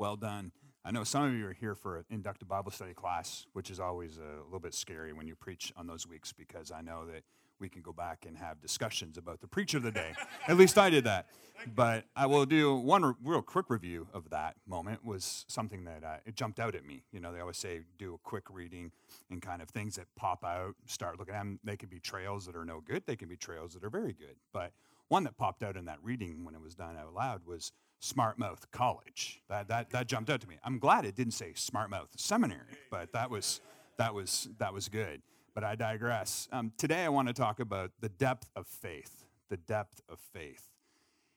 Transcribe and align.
Well 0.00 0.16
done. 0.16 0.52
I 0.82 0.92
know 0.92 1.04
some 1.04 1.24
of 1.24 1.34
you 1.34 1.46
are 1.46 1.52
here 1.52 1.74
for 1.74 1.98
an 1.98 2.04
inductive 2.08 2.48
Bible 2.48 2.70
study 2.70 2.94
class, 2.94 3.44
which 3.52 3.70
is 3.70 3.78
always 3.78 4.16
a 4.16 4.42
little 4.44 4.58
bit 4.58 4.72
scary 4.72 5.12
when 5.12 5.26
you 5.26 5.36
preach 5.36 5.74
on 5.76 5.86
those 5.86 6.06
weeks 6.06 6.32
because 6.32 6.72
I 6.72 6.80
know 6.80 7.04
that 7.04 7.22
we 7.60 7.68
can 7.68 7.82
go 7.82 7.92
back 7.92 8.24
and 8.26 8.38
have 8.38 8.62
discussions 8.62 9.18
about 9.18 9.42
the 9.42 9.46
preacher 9.46 9.76
of 9.76 9.82
the 9.82 9.90
day. 9.90 10.14
At 10.48 10.56
least 10.56 10.78
I 10.78 10.88
did 10.88 11.04
that. 11.04 11.26
But 11.74 12.06
I 12.16 12.24
will 12.24 12.46
do 12.46 12.76
one 12.76 13.14
real 13.22 13.42
quick 13.42 13.68
review 13.68 14.08
of 14.14 14.30
that 14.30 14.56
moment 14.66 15.04
was 15.04 15.44
something 15.48 15.84
that 15.84 16.02
uh, 16.02 16.16
it 16.24 16.34
jumped 16.34 16.60
out 16.60 16.74
at 16.74 16.86
me. 16.86 17.02
You 17.12 17.20
know, 17.20 17.30
they 17.30 17.40
always 17.40 17.58
say 17.58 17.82
do 17.98 18.14
a 18.14 18.18
quick 18.26 18.44
reading 18.48 18.92
and 19.30 19.42
kind 19.42 19.60
of 19.60 19.68
things 19.68 19.96
that 19.96 20.06
pop 20.16 20.46
out, 20.46 20.76
start 20.86 21.18
looking 21.18 21.34
at 21.34 21.40
them. 21.40 21.60
They 21.62 21.76
can 21.76 21.90
be 21.90 22.00
trails 22.00 22.46
that 22.46 22.56
are 22.56 22.64
no 22.64 22.80
good. 22.80 23.02
They 23.04 23.16
can 23.16 23.28
be 23.28 23.36
trails 23.36 23.74
that 23.74 23.84
are 23.84 23.90
very 23.90 24.14
good. 24.14 24.36
But 24.50 24.72
one 25.08 25.24
that 25.24 25.36
popped 25.36 25.62
out 25.62 25.76
in 25.76 25.84
that 25.84 25.98
reading 26.02 26.46
when 26.46 26.54
it 26.54 26.62
was 26.62 26.74
done 26.74 26.96
out 26.96 27.12
loud 27.12 27.42
was 27.44 27.72
Smartmouth 28.00 28.70
College. 28.72 29.42
That, 29.48 29.68
that, 29.68 29.90
that 29.90 30.06
jumped 30.06 30.30
out 30.30 30.40
to 30.40 30.48
me. 30.48 30.56
I'm 30.64 30.78
glad 30.78 31.04
it 31.04 31.14
didn't 31.14 31.34
say 31.34 31.52
Smartmouth 31.54 32.08
Seminary, 32.16 32.78
but 32.90 33.12
that 33.12 33.30
was, 33.30 33.60
that 33.98 34.14
was, 34.14 34.48
that 34.58 34.72
was 34.72 34.88
good. 34.88 35.22
But 35.54 35.64
I 35.64 35.74
digress. 35.74 36.48
Um, 36.52 36.72
today 36.78 37.04
I 37.04 37.08
want 37.08 37.28
to 37.28 37.34
talk 37.34 37.60
about 37.60 37.90
the 38.00 38.08
depth 38.08 38.48
of 38.56 38.66
faith, 38.66 39.24
the 39.48 39.56
depth 39.56 40.00
of 40.08 40.18
faith. 40.32 40.68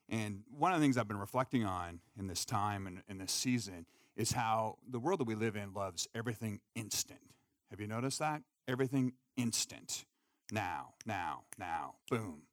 And 0.09 0.43
one 0.55 0.71
of 0.71 0.79
the 0.79 0.83
things 0.83 0.97
I've 0.97 1.07
been 1.07 1.19
reflecting 1.19 1.65
on 1.65 1.99
in 2.17 2.27
this 2.27 2.45
time 2.45 2.87
and 2.87 3.01
in 3.09 3.17
this 3.17 3.31
season 3.31 3.85
is 4.15 4.31
how 4.31 4.77
the 4.87 4.99
world 4.99 5.19
that 5.19 5.27
we 5.27 5.35
live 5.35 5.55
in 5.55 5.73
loves 5.73 6.07
everything 6.13 6.59
instant. 6.75 7.19
Have 7.71 7.81
you 7.81 7.87
noticed 7.87 8.19
that? 8.19 8.43
Everything 8.67 9.13
instant. 9.37 10.05
Now, 10.51 10.93
now, 11.05 11.41
now, 11.57 11.95
boom. 12.09 12.43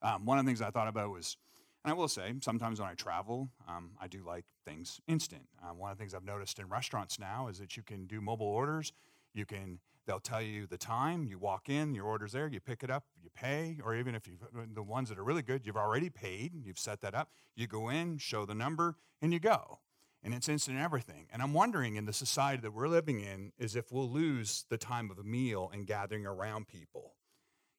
Um, 0.00 0.24
one 0.24 0.38
of 0.38 0.44
the 0.44 0.48
things 0.48 0.62
I 0.62 0.70
thought 0.70 0.86
about 0.86 1.10
was, 1.10 1.36
and 1.84 1.92
I 1.92 1.94
will 1.94 2.08
say, 2.08 2.34
sometimes 2.42 2.80
when 2.80 2.88
I 2.88 2.94
travel, 2.94 3.50
um, 3.68 3.92
I 4.00 4.08
do 4.08 4.24
like 4.26 4.44
things 4.66 5.00
instant. 5.06 5.46
Um, 5.62 5.78
one 5.78 5.90
of 5.90 5.96
the 5.96 6.02
things 6.02 6.14
I've 6.14 6.24
noticed 6.24 6.58
in 6.58 6.68
restaurants 6.68 7.18
now 7.18 7.48
is 7.48 7.58
that 7.58 7.76
you 7.76 7.82
can 7.82 8.06
do 8.06 8.20
mobile 8.20 8.46
orders. 8.46 8.92
You 9.32 9.46
can, 9.46 9.78
they'll 10.06 10.18
tell 10.18 10.42
you 10.42 10.66
the 10.66 10.76
time. 10.76 11.24
You 11.24 11.38
walk 11.38 11.68
in, 11.68 11.94
your 11.94 12.06
order's 12.06 12.32
there. 12.32 12.48
You 12.48 12.60
pick 12.60 12.82
it 12.82 12.90
up, 12.90 13.04
you 13.22 13.30
pay, 13.34 13.78
or 13.84 13.94
even 13.94 14.14
if 14.14 14.26
you, 14.26 14.34
the 14.74 14.82
ones 14.82 15.08
that 15.08 15.18
are 15.18 15.24
really 15.24 15.42
good, 15.42 15.64
you've 15.64 15.76
already 15.76 16.10
paid. 16.10 16.52
You've 16.64 16.78
set 16.78 17.00
that 17.02 17.14
up. 17.14 17.30
You 17.54 17.66
go 17.66 17.88
in, 17.88 18.18
show 18.18 18.44
the 18.44 18.54
number, 18.54 18.96
and 19.22 19.32
you 19.32 19.38
go. 19.38 19.78
And 20.24 20.34
it's 20.34 20.48
instant 20.48 20.78
everything. 20.78 21.26
And 21.32 21.40
I'm 21.40 21.54
wondering 21.54 21.94
in 21.94 22.06
the 22.06 22.12
society 22.12 22.60
that 22.62 22.74
we're 22.74 22.88
living 22.88 23.20
in 23.20 23.52
is 23.56 23.76
if 23.76 23.92
we'll 23.92 24.10
lose 24.10 24.64
the 24.68 24.76
time 24.76 25.12
of 25.12 25.18
a 25.18 25.22
meal 25.22 25.70
and 25.72 25.86
gathering 25.86 26.26
around 26.26 26.66
people. 26.66 27.14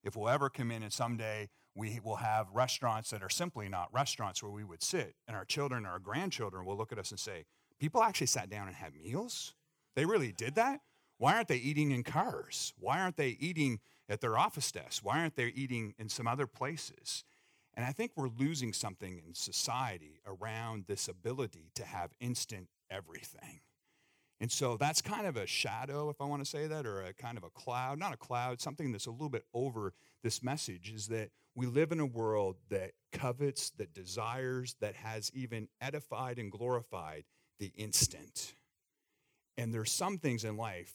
If 0.04 0.16
we'll 0.16 0.30
ever 0.30 0.50
come 0.50 0.72
in 0.72 0.82
and 0.82 0.94
someday 0.94 1.50
we 1.80 2.02
will 2.04 2.18
have 2.18 2.48
restaurants 2.54 3.10
that 3.12 3.24
are 3.24 3.30
simply 3.30 3.70
not 3.70 3.88
restaurants 3.94 4.44
where 4.44 4.52
we 4.52 4.66
would 4.66 4.84
sit, 4.84 5.16
and 5.28 5.36
our 5.36 5.46
children 5.46 5.86
or 5.86 5.92
our 5.92 6.00
grandchildren 6.00 6.66
will 6.66 6.76
look 6.76 6.92
at 6.92 7.00
us 7.00 7.12
and 7.12 7.20
say, 7.20 7.46
People 7.80 8.04
actually 8.04 8.28
sat 8.28 8.50
down 8.50 8.68
and 8.68 8.76
had 8.76 8.94
meals? 8.94 9.54
They 9.96 10.06
really 10.06 10.34
did 10.34 10.56
that? 10.56 10.82
Why 11.18 11.36
aren't 11.36 11.48
they 11.48 11.56
eating 11.56 11.92
in 11.92 12.04
cars? 12.04 12.74
Why 12.78 13.00
aren't 13.00 13.16
they 13.16 13.38
eating 13.40 13.80
at 14.10 14.20
their 14.20 14.38
office 14.38 14.70
desks? 14.72 15.02
Why 15.02 15.20
aren't 15.20 15.38
they 15.38 15.48
eating 15.48 15.94
in 15.98 16.10
some 16.10 16.28
other 16.28 16.46
places? 16.46 17.24
And 17.74 17.86
I 17.86 17.94
think 17.94 18.12
we're 18.16 18.28
losing 18.28 18.74
something 18.74 19.22
in 19.26 19.34
society 19.34 20.20
around 20.28 20.86
this 20.88 21.08
ability 21.08 21.72
to 21.76 21.86
have 21.86 22.12
instant 22.20 22.68
everything. 22.92 23.62
And 24.42 24.52
so 24.52 24.76
that's 24.76 25.02
kind 25.02 25.26
of 25.26 25.38
a 25.38 25.48
shadow, 25.48 26.10
if 26.10 26.20
I 26.20 26.26
want 26.26 26.44
to 26.44 26.50
say 26.50 26.68
that, 26.68 26.86
or 26.86 27.02
a 27.02 27.14
kind 27.14 27.38
of 27.38 27.44
a 27.46 27.50
cloud, 27.50 28.00
not 28.00 28.14
a 28.14 28.18
cloud, 28.18 28.60
something 28.60 28.92
that's 28.92 29.06
a 29.06 29.12
little 29.12 29.30
bit 29.30 29.46
over 29.54 29.94
this 30.24 30.44
message 30.44 30.92
is 30.94 31.08
that 31.08 31.30
we 31.60 31.66
live 31.66 31.92
in 31.92 32.00
a 32.00 32.06
world 32.06 32.56
that 32.70 32.92
covets, 33.12 33.72
that 33.72 33.94
desires, 33.94 34.78
that 34.80 34.96
has 34.96 35.30
even 35.34 35.68
edified 35.82 36.40
and 36.40 36.54
glorified 36.54 37.26
the 37.60 37.74
instant. 37.76 38.54
And 39.58 39.74
there's 39.74 39.92
some 39.92 40.20
things 40.20 40.46
in 40.46 40.56
life 40.56 40.94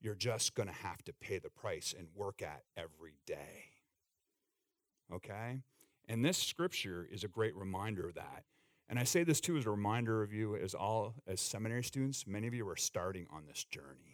you're 0.00 0.14
just 0.14 0.54
going 0.54 0.68
to 0.70 0.74
have 0.74 1.04
to 1.04 1.12
pay 1.12 1.38
the 1.38 1.50
price 1.50 1.94
and 1.96 2.08
work 2.14 2.40
at 2.40 2.62
every 2.78 3.18
day. 3.26 3.72
Okay? 5.12 5.60
And 6.08 6.24
this 6.24 6.38
scripture 6.38 7.06
is 7.12 7.22
a 7.22 7.28
great 7.28 7.54
reminder 7.54 8.08
of 8.08 8.14
that. 8.14 8.44
And 8.88 8.98
I 8.98 9.04
say 9.04 9.22
this 9.22 9.42
too 9.42 9.58
as 9.58 9.66
a 9.66 9.70
reminder 9.70 10.22
of 10.22 10.32
you 10.32 10.56
as 10.56 10.72
all 10.72 11.12
as 11.26 11.42
seminary 11.42 11.84
students, 11.84 12.26
many 12.26 12.46
of 12.46 12.54
you 12.54 12.66
are 12.70 12.76
starting 12.76 13.26
on 13.30 13.44
this 13.46 13.64
journey. 13.64 14.13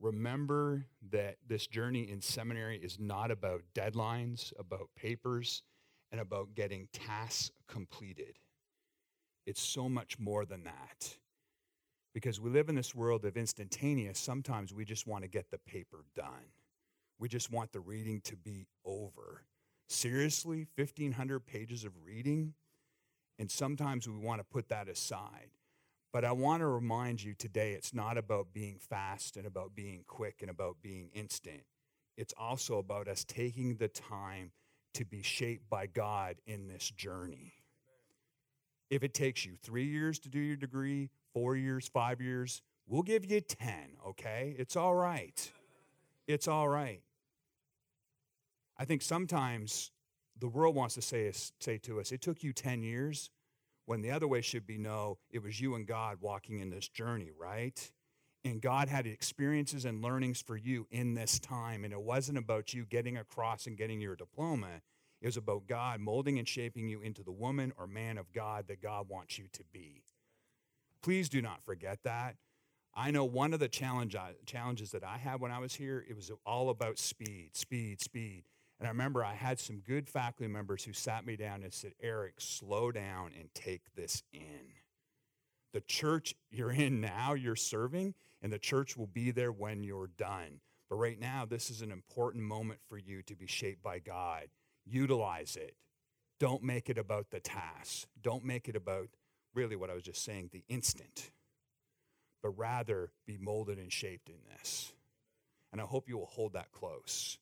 Remember 0.00 0.86
that 1.10 1.36
this 1.46 1.66
journey 1.66 2.10
in 2.10 2.22
seminary 2.22 2.78
is 2.78 2.98
not 2.98 3.30
about 3.30 3.62
deadlines, 3.74 4.52
about 4.58 4.88
papers, 4.96 5.62
and 6.10 6.20
about 6.20 6.54
getting 6.54 6.88
tasks 6.92 7.50
completed. 7.68 8.38
It's 9.46 9.60
so 9.60 9.88
much 9.88 10.18
more 10.18 10.46
than 10.46 10.64
that. 10.64 11.16
Because 12.14 12.40
we 12.40 12.50
live 12.50 12.68
in 12.68 12.74
this 12.74 12.94
world 12.94 13.24
of 13.24 13.36
instantaneous, 13.36 14.18
sometimes 14.18 14.72
we 14.72 14.84
just 14.84 15.06
want 15.06 15.22
to 15.22 15.28
get 15.28 15.50
the 15.50 15.58
paper 15.58 16.04
done. 16.16 16.52
We 17.18 17.28
just 17.28 17.52
want 17.52 17.72
the 17.72 17.80
reading 17.80 18.22
to 18.22 18.36
be 18.36 18.66
over. 18.84 19.44
Seriously, 19.88 20.66
1,500 20.76 21.40
pages 21.40 21.84
of 21.84 21.92
reading? 22.04 22.54
And 23.38 23.50
sometimes 23.50 24.08
we 24.08 24.16
want 24.16 24.40
to 24.40 24.44
put 24.44 24.68
that 24.70 24.88
aside. 24.88 25.50
But 26.12 26.24
I 26.24 26.32
want 26.32 26.60
to 26.60 26.66
remind 26.66 27.22
you 27.22 27.34
today 27.34 27.72
it's 27.72 27.94
not 27.94 28.18
about 28.18 28.52
being 28.52 28.78
fast 28.78 29.36
and 29.36 29.46
about 29.46 29.74
being 29.74 30.04
quick 30.08 30.38
and 30.40 30.50
about 30.50 30.76
being 30.82 31.10
instant. 31.14 31.62
It's 32.16 32.34
also 32.36 32.78
about 32.78 33.06
us 33.06 33.24
taking 33.24 33.76
the 33.76 33.88
time 33.88 34.50
to 34.94 35.04
be 35.04 35.22
shaped 35.22 35.70
by 35.70 35.86
God 35.86 36.36
in 36.46 36.66
this 36.66 36.90
journey. 36.90 37.54
If 38.90 39.04
it 39.04 39.14
takes 39.14 39.46
you 39.46 39.52
three 39.62 39.86
years 39.86 40.18
to 40.20 40.28
do 40.28 40.40
your 40.40 40.56
degree, 40.56 41.10
four 41.32 41.54
years, 41.54 41.88
five 41.88 42.20
years, 42.20 42.60
we'll 42.88 43.02
give 43.02 43.24
you 43.24 43.40
10, 43.40 43.72
okay? 44.08 44.56
It's 44.58 44.74
all 44.74 44.96
right. 44.96 45.52
It's 46.26 46.48
all 46.48 46.68
right. 46.68 47.02
I 48.76 48.84
think 48.84 49.02
sometimes 49.02 49.92
the 50.38 50.48
world 50.48 50.74
wants 50.74 50.96
to 50.96 51.02
say, 51.02 51.30
say 51.60 51.78
to 51.78 52.00
us, 52.00 52.10
it 52.10 52.20
took 52.20 52.42
you 52.42 52.52
10 52.52 52.82
years, 52.82 53.30
when 53.90 54.02
the 54.02 54.12
other 54.12 54.28
way 54.28 54.40
should 54.40 54.68
be 54.68 54.78
no, 54.78 55.18
it 55.32 55.42
was 55.42 55.60
you 55.60 55.74
and 55.74 55.84
God 55.84 56.18
walking 56.20 56.60
in 56.60 56.70
this 56.70 56.86
journey, 56.86 57.32
right? 57.36 57.90
And 58.44 58.62
God 58.62 58.86
had 58.86 59.04
experiences 59.04 59.84
and 59.84 60.00
learnings 60.00 60.40
for 60.40 60.56
you 60.56 60.86
in 60.92 61.14
this 61.14 61.40
time. 61.40 61.82
And 61.82 61.92
it 61.92 62.00
wasn't 62.00 62.38
about 62.38 62.72
you 62.72 62.86
getting 62.86 63.16
across 63.16 63.66
and 63.66 63.76
getting 63.76 64.00
your 64.00 64.14
diploma. 64.14 64.82
It 65.20 65.26
was 65.26 65.36
about 65.36 65.66
God 65.66 65.98
molding 65.98 66.38
and 66.38 66.46
shaping 66.46 66.86
you 66.86 67.02
into 67.02 67.24
the 67.24 67.32
woman 67.32 67.72
or 67.76 67.88
man 67.88 68.16
of 68.16 68.32
God 68.32 68.68
that 68.68 68.80
God 68.80 69.08
wants 69.08 69.38
you 69.38 69.46
to 69.54 69.64
be. 69.72 70.04
Please 71.02 71.28
do 71.28 71.42
not 71.42 71.64
forget 71.64 71.98
that. 72.04 72.36
I 72.94 73.10
know 73.10 73.24
one 73.24 73.52
of 73.52 73.58
the 73.58 73.68
challenge, 73.68 74.14
uh, 74.14 74.34
challenges 74.46 74.92
that 74.92 75.02
I 75.02 75.16
had 75.16 75.40
when 75.40 75.50
I 75.50 75.58
was 75.58 75.74
here, 75.74 76.04
it 76.08 76.14
was 76.14 76.30
all 76.46 76.70
about 76.70 77.00
speed, 77.00 77.56
speed, 77.56 78.00
speed. 78.00 78.44
And 78.80 78.86
I 78.86 78.90
remember 78.92 79.22
I 79.22 79.34
had 79.34 79.60
some 79.60 79.80
good 79.86 80.08
faculty 80.08 80.50
members 80.50 80.84
who 80.84 80.94
sat 80.94 81.26
me 81.26 81.36
down 81.36 81.62
and 81.62 81.72
said, 81.72 81.92
Eric, 82.02 82.34
slow 82.38 82.90
down 82.90 83.32
and 83.38 83.52
take 83.52 83.94
this 83.94 84.22
in. 84.32 84.72
The 85.74 85.82
church 85.82 86.34
you're 86.50 86.72
in 86.72 87.00
now, 87.00 87.34
you're 87.34 87.56
serving, 87.56 88.14
and 88.40 88.50
the 88.50 88.58
church 88.58 88.96
will 88.96 89.06
be 89.06 89.32
there 89.32 89.52
when 89.52 89.84
you're 89.84 90.10
done. 90.16 90.60
But 90.88 90.96
right 90.96 91.20
now, 91.20 91.44
this 91.44 91.68
is 91.68 91.82
an 91.82 91.92
important 91.92 92.42
moment 92.42 92.80
for 92.88 92.96
you 92.96 93.22
to 93.24 93.36
be 93.36 93.46
shaped 93.46 93.82
by 93.82 93.98
God. 93.98 94.46
Utilize 94.86 95.56
it. 95.56 95.76
Don't 96.40 96.62
make 96.62 96.88
it 96.88 96.96
about 96.96 97.30
the 97.30 97.38
task. 97.38 98.08
Don't 98.20 98.44
make 98.44 98.66
it 98.66 98.76
about 98.76 99.08
really 99.54 99.76
what 99.76 99.90
I 99.90 99.94
was 99.94 100.02
just 100.02 100.24
saying, 100.24 100.48
the 100.52 100.64
instant, 100.68 101.30
but 102.42 102.56
rather 102.56 103.12
be 103.26 103.36
molded 103.36 103.78
and 103.78 103.92
shaped 103.92 104.30
in 104.30 104.38
this. 104.50 104.94
And 105.70 105.82
I 105.82 105.84
hope 105.84 106.08
you 106.08 106.16
will 106.16 106.26
hold 106.26 106.54
that 106.54 106.72
close. 106.72 107.38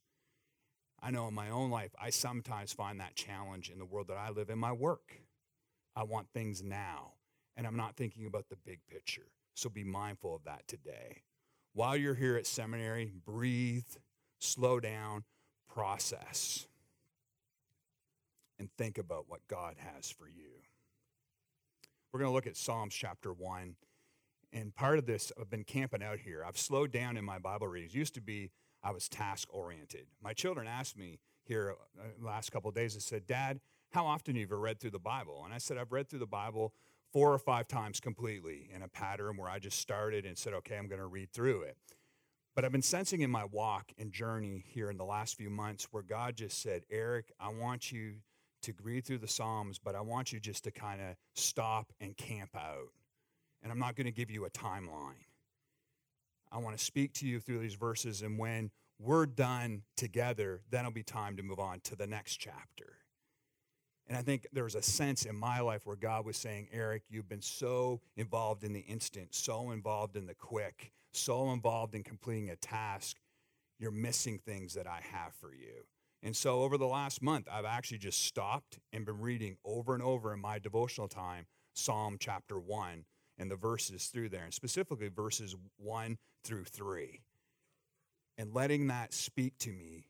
I 1.00 1.10
know 1.10 1.28
in 1.28 1.34
my 1.34 1.50
own 1.50 1.70
life, 1.70 1.94
I 2.00 2.10
sometimes 2.10 2.72
find 2.72 3.00
that 3.00 3.14
challenge 3.14 3.70
in 3.70 3.78
the 3.78 3.84
world 3.84 4.08
that 4.08 4.16
I 4.16 4.30
live 4.30 4.50
in 4.50 4.58
my 4.58 4.72
work. 4.72 5.20
I 5.94 6.02
want 6.02 6.28
things 6.32 6.62
now, 6.62 7.12
and 7.56 7.66
I'm 7.66 7.76
not 7.76 7.96
thinking 7.96 8.26
about 8.26 8.48
the 8.48 8.56
big 8.56 8.80
picture. 8.90 9.26
So 9.54 9.68
be 9.68 9.84
mindful 9.84 10.34
of 10.34 10.44
that 10.44 10.66
today. 10.66 11.22
While 11.72 11.96
you're 11.96 12.14
here 12.14 12.36
at 12.36 12.46
seminary, 12.46 13.12
breathe, 13.24 13.86
slow 14.38 14.80
down, 14.80 15.24
process, 15.68 16.66
and 18.58 18.68
think 18.76 18.98
about 18.98 19.26
what 19.28 19.40
God 19.48 19.76
has 19.78 20.10
for 20.10 20.28
you. 20.28 20.50
We're 22.12 22.20
going 22.20 22.30
to 22.30 22.34
look 22.34 22.46
at 22.46 22.56
Psalms 22.56 22.94
chapter 22.94 23.32
1. 23.32 23.76
And 24.52 24.74
part 24.74 24.98
of 24.98 25.06
this, 25.06 25.30
I've 25.38 25.50
been 25.50 25.64
camping 25.64 26.02
out 26.02 26.18
here. 26.18 26.42
I've 26.46 26.56
slowed 26.56 26.90
down 26.90 27.16
in 27.16 27.24
my 27.24 27.38
Bible 27.38 27.68
readings. 27.68 27.94
Used 27.94 28.14
to 28.14 28.20
be 28.20 28.50
I 28.82 28.92
was 28.92 29.08
task 29.08 29.48
oriented. 29.52 30.06
My 30.22 30.32
children 30.32 30.66
asked 30.66 30.96
me 30.96 31.18
here 31.44 31.74
uh, 31.98 32.24
last 32.24 32.52
couple 32.52 32.70
days, 32.70 32.94
they 32.94 33.00
said, 33.00 33.26
Dad, 33.26 33.60
how 33.90 34.06
often 34.06 34.34
have 34.34 34.40
you 34.40 34.46
ever 34.46 34.58
read 34.58 34.80
through 34.80 34.90
the 34.90 34.98
Bible? 34.98 35.42
And 35.44 35.54
I 35.54 35.58
said, 35.58 35.78
I've 35.78 35.92
read 35.92 36.08
through 36.08 36.18
the 36.18 36.26
Bible 36.26 36.74
four 37.12 37.32
or 37.32 37.38
five 37.38 37.66
times 37.66 38.00
completely 38.00 38.68
in 38.74 38.82
a 38.82 38.88
pattern 38.88 39.36
where 39.36 39.48
I 39.48 39.58
just 39.58 39.78
started 39.78 40.26
and 40.26 40.36
said, 40.36 40.52
okay, 40.54 40.76
I'm 40.76 40.88
going 40.88 41.00
to 41.00 41.06
read 41.06 41.32
through 41.32 41.62
it. 41.62 41.76
But 42.54 42.64
I've 42.64 42.72
been 42.72 42.82
sensing 42.82 43.22
in 43.22 43.30
my 43.30 43.44
walk 43.44 43.92
and 43.98 44.12
journey 44.12 44.64
here 44.66 44.90
in 44.90 44.98
the 44.98 45.04
last 45.04 45.36
few 45.36 45.48
months 45.48 45.88
where 45.90 46.02
God 46.02 46.36
just 46.36 46.60
said, 46.60 46.82
Eric, 46.90 47.32
I 47.40 47.48
want 47.48 47.92
you 47.92 48.16
to 48.62 48.74
read 48.82 49.06
through 49.06 49.18
the 49.18 49.28
Psalms, 49.28 49.78
but 49.78 49.94
I 49.94 50.00
want 50.00 50.32
you 50.32 50.40
just 50.40 50.64
to 50.64 50.70
kind 50.70 51.00
of 51.00 51.16
stop 51.34 51.92
and 52.00 52.16
camp 52.16 52.50
out. 52.56 52.90
and 53.62 53.72
I'm 53.72 53.78
not 53.78 53.96
going 53.96 54.06
to 54.06 54.12
give 54.12 54.30
you 54.30 54.44
a 54.44 54.50
timeline. 54.50 55.27
I 56.50 56.58
want 56.58 56.76
to 56.76 56.84
speak 56.84 57.12
to 57.14 57.26
you 57.26 57.40
through 57.40 57.58
these 57.58 57.74
verses, 57.74 58.22
and 58.22 58.38
when 58.38 58.70
we're 58.98 59.26
done 59.26 59.82
together, 59.96 60.62
then 60.70 60.80
it'll 60.80 60.92
be 60.92 61.02
time 61.02 61.36
to 61.36 61.42
move 61.42 61.60
on 61.60 61.80
to 61.80 61.96
the 61.96 62.06
next 62.06 62.36
chapter. 62.36 62.98
And 64.08 64.16
I 64.16 64.22
think 64.22 64.46
there 64.52 64.64
was 64.64 64.74
a 64.74 64.82
sense 64.82 65.26
in 65.26 65.36
my 65.36 65.60
life 65.60 65.84
where 65.84 65.96
God 65.96 66.24
was 66.24 66.36
saying, 66.36 66.68
Eric, 66.72 67.02
you've 67.10 67.28
been 67.28 67.42
so 67.42 68.00
involved 68.16 68.64
in 68.64 68.72
the 68.72 68.80
instant, 68.80 69.34
so 69.34 69.70
involved 69.70 70.16
in 70.16 70.26
the 70.26 70.34
quick, 70.34 70.92
so 71.12 71.50
involved 71.52 71.94
in 71.94 72.02
completing 72.02 72.48
a 72.48 72.56
task, 72.56 73.18
you're 73.78 73.90
missing 73.90 74.38
things 74.38 74.74
that 74.74 74.86
I 74.86 75.00
have 75.12 75.34
for 75.34 75.52
you. 75.52 75.84
And 76.22 76.34
so 76.34 76.62
over 76.62 76.78
the 76.78 76.86
last 76.86 77.22
month, 77.22 77.46
I've 77.52 77.64
actually 77.64 77.98
just 77.98 78.24
stopped 78.24 78.78
and 78.92 79.04
been 79.04 79.20
reading 79.20 79.56
over 79.64 79.94
and 79.94 80.02
over 80.02 80.32
in 80.32 80.40
my 80.40 80.58
devotional 80.58 81.06
time 81.06 81.46
Psalm 81.74 82.16
chapter 82.18 82.58
1 82.58 83.04
and 83.38 83.50
the 83.50 83.56
verses 83.56 84.06
through 84.06 84.28
there, 84.28 84.44
and 84.44 84.54
specifically 84.54 85.08
verses 85.08 85.54
1 85.78 86.18
through 86.44 86.64
3, 86.64 87.20
and 88.36 88.54
letting 88.54 88.86
that 88.88 89.12
speak 89.12 89.56
to 89.58 89.70
me 89.70 90.04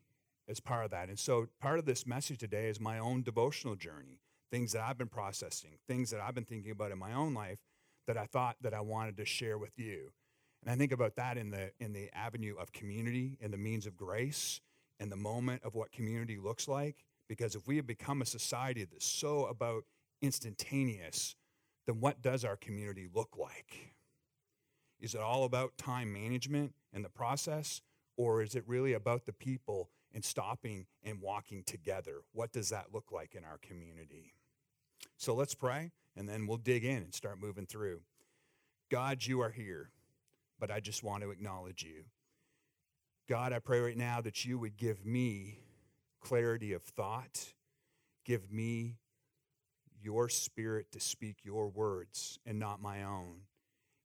as 0.48 0.60
part 0.60 0.84
of 0.84 0.90
that. 0.90 1.08
And 1.08 1.18
so 1.18 1.48
part 1.60 1.78
of 1.78 1.84
this 1.84 2.06
message 2.06 2.38
today 2.38 2.68
is 2.68 2.80
my 2.80 2.98
own 2.98 3.22
devotional 3.22 3.76
journey, 3.76 4.20
things 4.50 4.72
that 4.72 4.82
I've 4.82 4.98
been 4.98 5.08
processing, 5.08 5.72
things 5.86 6.10
that 6.10 6.20
I've 6.20 6.34
been 6.34 6.44
thinking 6.44 6.70
about 6.70 6.90
in 6.90 6.98
my 6.98 7.12
own 7.12 7.34
life 7.34 7.58
that 8.06 8.16
I 8.16 8.24
thought 8.24 8.56
that 8.62 8.72
I 8.72 8.80
wanted 8.80 9.18
to 9.18 9.24
share 9.24 9.58
with 9.58 9.78
you. 9.78 10.10
And 10.62 10.72
I 10.72 10.76
think 10.76 10.92
about 10.92 11.16
that 11.16 11.36
in 11.36 11.50
the 11.50 11.70
in 11.78 11.92
the 11.92 12.10
avenue 12.14 12.56
of 12.58 12.72
community 12.72 13.38
and 13.40 13.52
the 13.52 13.58
means 13.58 13.86
of 13.86 13.96
grace 13.96 14.60
and 14.98 15.12
the 15.12 15.16
moment 15.16 15.62
of 15.62 15.74
what 15.74 15.92
community 15.92 16.36
looks 16.36 16.66
like. 16.66 17.04
Because 17.28 17.54
if 17.54 17.66
we 17.66 17.76
have 17.76 17.86
become 17.86 18.22
a 18.22 18.26
society 18.26 18.84
that's 18.84 19.06
so 19.06 19.44
about 19.44 19.84
instantaneous, 20.22 21.36
then 21.88 22.00
what 22.00 22.20
does 22.20 22.44
our 22.44 22.56
community 22.56 23.08
look 23.14 23.38
like? 23.38 23.94
Is 25.00 25.14
it 25.14 25.22
all 25.22 25.44
about 25.44 25.78
time 25.78 26.12
management 26.12 26.74
and 26.92 27.02
the 27.02 27.08
process? 27.08 27.80
Or 28.18 28.42
is 28.42 28.54
it 28.54 28.64
really 28.66 28.92
about 28.92 29.24
the 29.24 29.32
people 29.32 29.88
and 30.12 30.22
stopping 30.22 30.84
and 31.02 31.22
walking 31.22 31.62
together? 31.62 32.16
What 32.34 32.52
does 32.52 32.68
that 32.68 32.92
look 32.92 33.10
like 33.10 33.34
in 33.34 33.42
our 33.42 33.56
community? 33.56 34.34
So 35.16 35.34
let's 35.34 35.54
pray, 35.54 35.92
and 36.14 36.28
then 36.28 36.46
we'll 36.46 36.58
dig 36.58 36.84
in 36.84 36.98
and 36.98 37.14
start 37.14 37.40
moving 37.40 37.64
through. 37.64 38.02
God, 38.90 39.24
you 39.24 39.40
are 39.40 39.50
here, 39.50 39.88
but 40.60 40.70
I 40.70 40.80
just 40.80 41.02
want 41.02 41.22
to 41.22 41.30
acknowledge 41.30 41.82
you. 41.82 42.04
God, 43.30 43.54
I 43.54 43.60
pray 43.60 43.80
right 43.80 43.96
now 43.96 44.20
that 44.20 44.44
you 44.44 44.58
would 44.58 44.76
give 44.76 45.06
me 45.06 45.60
clarity 46.20 46.74
of 46.74 46.82
thought, 46.82 47.54
give 48.26 48.52
me 48.52 48.98
your 50.02 50.28
spirit 50.28 50.90
to 50.92 51.00
speak 51.00 51.38
your 51.42 51.68
words 51.68 52.38
and 52.46 52.58
not 52.58 52.80
my 52.80 53.02
own. 53.02 53.42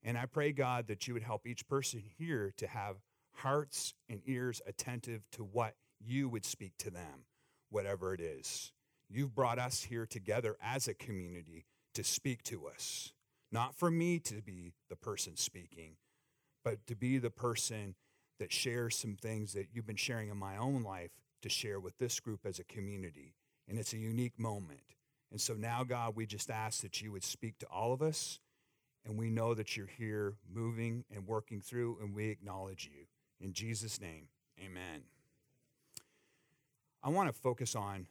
And 0.04 0.18
I 0.18 0.26
pray, 0.26 0.52
God, 0.52 0.88
that 0.88 1.08
you 1.08 1.14
would 1.14 1.24
help 1.24 1.48
each 1.48 1.68
person 1.68 2.04
here 2.18 2.54
to 2.58 2.68
have 2.68 2.98
hearts 3.36 3.94
and 4.10 4.22
ears 4.26 4.62
attentive 4.68 5.24
to 5.32 5.44
what 5.44 5.76
you 6.00 6.30
would 6.30 6.46
speak 6.46 6.74
to 6.80 6.92
them, 6.92 7.26
whatever 7.70 8.14
it 8.14 8.20
is. 8.20 8.72
You've 9.10 9.36
brought 9.36 9.60
us 9.60 9.84
here 9.84 10.06
together 10.06 10.58
as 10.62 10.88
a 10.88 10.94
community 10.94 11.66
to 11.94 12.04
speak 12.04 12.44
to 12.44 12.68
us, 12.68 13.14
not 13.52 13.76
for 13.76 13.92
me 13.92 14.20
to 14.20 14.42
be 14.42 14.74
the 14.90 14.96
person 14.96 15.38
speaking, 15.38 15.98
but 16.64 16.86
to 16.88 16.96
be 16.96 17.18
the 17.18 17.30
person 17.30 17.96
that 18.40 18.52
shares 18.52 18.96
some 18.96 19.16
things 19.16 19.54
that 19.54 19.68
you've 19.72 19.86
been 19.86 19.96
sharing 19.96 20.30
in 20.30 20.38
my 20.38 20.58
own 20.58 20.84
life 20.84 21.12
to 21.42 21.50
share 21.50 21.80
with 21.80 21.98
this 21.98 22.20
group 22.20 22.42
as 22.46 22.60
a 22.60 22.64
community. 22.64 23.36
And 23.68 23.78
it's 23.78 23.94
a 23.94 23.98
unique 23.98 24.40
moment. 24.40 24.82
And 25.34 25.42
so 25.42 25.56
now, 25.56 25.84
God, 25.84 26.16
we 26.16 26.28
just 26.28 26.52
ask 26.52 26.82
that 26.84 27.02
you 27.02 27.12
would 27.12 27.24
speak 27.24 27.58
to 27.58 27.66
all 27.66 27.92
of 27.92 28.04
us. 28.04 28.40
And 29.04 29.18
we 29.18 29.30
know 29.30 29.54
that 29.56 29.76
you're 29.76 29.90
here 29.98 30.36
moving 30.48 31.04
and 31.14 31.28
working 31.28 31.60
through, 31.60 31.98
and 32.02 32.16
we 32.16 32.30
acknowledge 32.30 32.90
you. 32.94 33.08
In 33.42 33.52
Jesus' 33.52 34.00
name, 34.00 34.28
amen. 34.64 35.02
I 37.04 37.10
want 37.10 37.28
to 37.28 37.34
focus 37.34 37.76
on 37.76 38.06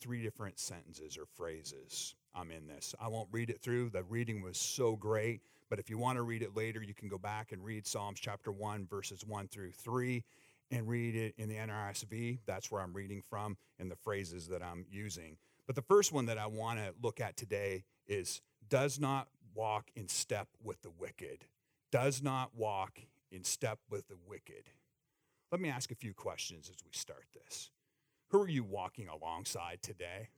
three 0.00 0.22
different 0.22 0.58
sentences 0.58 1.18
or 1.18 1.26
phrases. 1.26 2.14
I'm 2.34 2.50
in 2.52 2.68
this. 2.68 2.94
I 3.00 3.08
won't 3.08 3.28
read 3.32 3.50
it 3.50 3.60
through. 3.60 3.90
The 3.90 4.04
reading 4.04 4.40
was 4.40 4.56
so 4.56 4.96
great. 4.96 5.42
But 5.68 5.78
if 5.78 5.90
you 5.90 5.98
want 5.98 6.16
to 6.16 6.22
read 6.22 6.42
it 6.42 6.56
later, 6.56 6.82
you 6.82 6.94
can 6.94 7.08
go 7.08 7.18
back 7.18 7.52
and 7.52 7.62
read 7.62 7.86
Psalms 7.86 8.20
chapter 8.20 8.52
1, 8.52 8.86
verses 8.86 9.26
1 9.26 9.48
through 9.48 9.72
3, 9.72 10.24
and 10.70 10.88
read 10.88 11.16
it 11.16 11.34
in 11.36 11.48
the 11.48 11.56
NRSV. 11.56 12.38
That's 12.46 12.70
where 12.70 12.80
I'm 12.80 12.94
reading 12.94 13.22
from 13.28 13.56
and 13.78 13.90
the 13.90 13.96
phrases 13.96 14.46
that 14.48 14.62
I'm 14.62 14.86
using. 14.88 15.36
But 15.68 15.76
the 15.76 15.82
first 15.82 16.12
one 16.12 16.24
that 16.26 16.38
I 16.38 16.46
want 16.46 16.78
to 16.78 16.94
look 17.00 17.20
at 17.20 17.36
today 17.36 17.84
is 18.06 18.40
does 18.70 18.98
not 18.98 19.28
walk 19.54 19.90
in 19.94 20.08
step 20.08 20.48
with 20.64 20.80
the 20.80 20.90
wicked. 20.90 21.44
Does 21.92 22.22
not 22.22 22.56
walk 22.56 22.98
in 23.30 23.44
step 23.44 23.78
with 23.90 24.08
the 24.08 24.16
wicked. 24.26 24.70
Let 25.52 25.60
me 25.60 25.68
ask 25.68 25.90
a 25.90 25.94
few 25.94 26.14
questions 26.14 26.70
as 26.70 26.82
we 26.84 26.92
start 26.92 27.26
this. 27.34 27.70
Who 28.30 28.40
are 28.40 28.48
you 28.48 28.64
walking 28.64 29.08
alongside 29.08 29.82
today? 29.82 30.30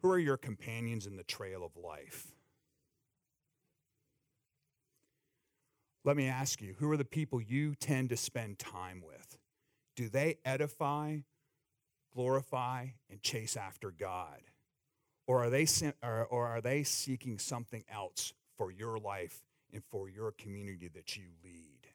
Who 0.00 0.10
are 0.10 0.18
your 0.18 0.36
companions 0.36 1.04
in 1.04 1.16
the 1.16 1.24
trail 1.24 1.64
of 1.64 1.72
life? 1.76 2.28
Let 6.04 6.16
me 6.16 6.28
ask 6.28 6.62
you 6.62 6.76
who 6.78 6.88
are 6.92 6.96
the 6.96 7.04
people 7.04 7.40
you 7.42 7.74
tend 7.74 8.10
to 8.10 8.16
spend 8.16 8.60
time 8.60 9.02
with? 9.04 9.38
Do 9.96 10.08
they 10.08 10.38
edify, 10.44 11.18
glorify, 12.14 12.88
and 13.10 13.22
chase 13.22 13.56
after 13.56 13.90
God? 13.90 14.40
Or 15.26 15.44
are 15.44 15.50
they, 15.50 15.66
or 16.02 16.46
are 16.46 16.60
they 16.60 16.82
seeking 16.82 17.38
something 17.38 17.84
else 17.92 18.32
for 18.56 18.70
your 18.70 18.98
life 18.98 19.42
and 19.72 19.82
for 19.90 20.08
your 20.08 20.32
community 20.32 20.88
that 20.94 21.16
you 21.16 21.24
lead? 21.44 21.86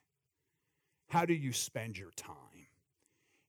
How 1.08 1.24
do 1.24 1.34
you 1.34 1.52
spend 1.52 1.98
your 1.98 2.12
time? 2.12 2.68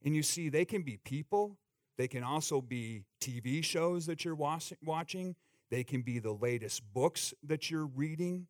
And 0.04 0.16
you 0.16 0.24
see, 0.24 0.50
they 0.50 0.66
can 0.66 0.82
be 0.82 0.98
people, 0.98 1.58
they 1.98 2.08
can 2.08 2.24
also 2.24 2.62
be 2.62 3.06
TV 3.22 3.64
shows 3.64 4.06
that 4.08 4.26
you're 4.26 4.36
watching, 4.36 5.36
they 5.72 5.84
can 5.84 6.02
be 6.02 6.20
the 6.20 6.34
latest 6.34 6.82
books 6.94 7.34
that 7.44 7.72
you're 7.72 7.88
reading. 7.88 8.48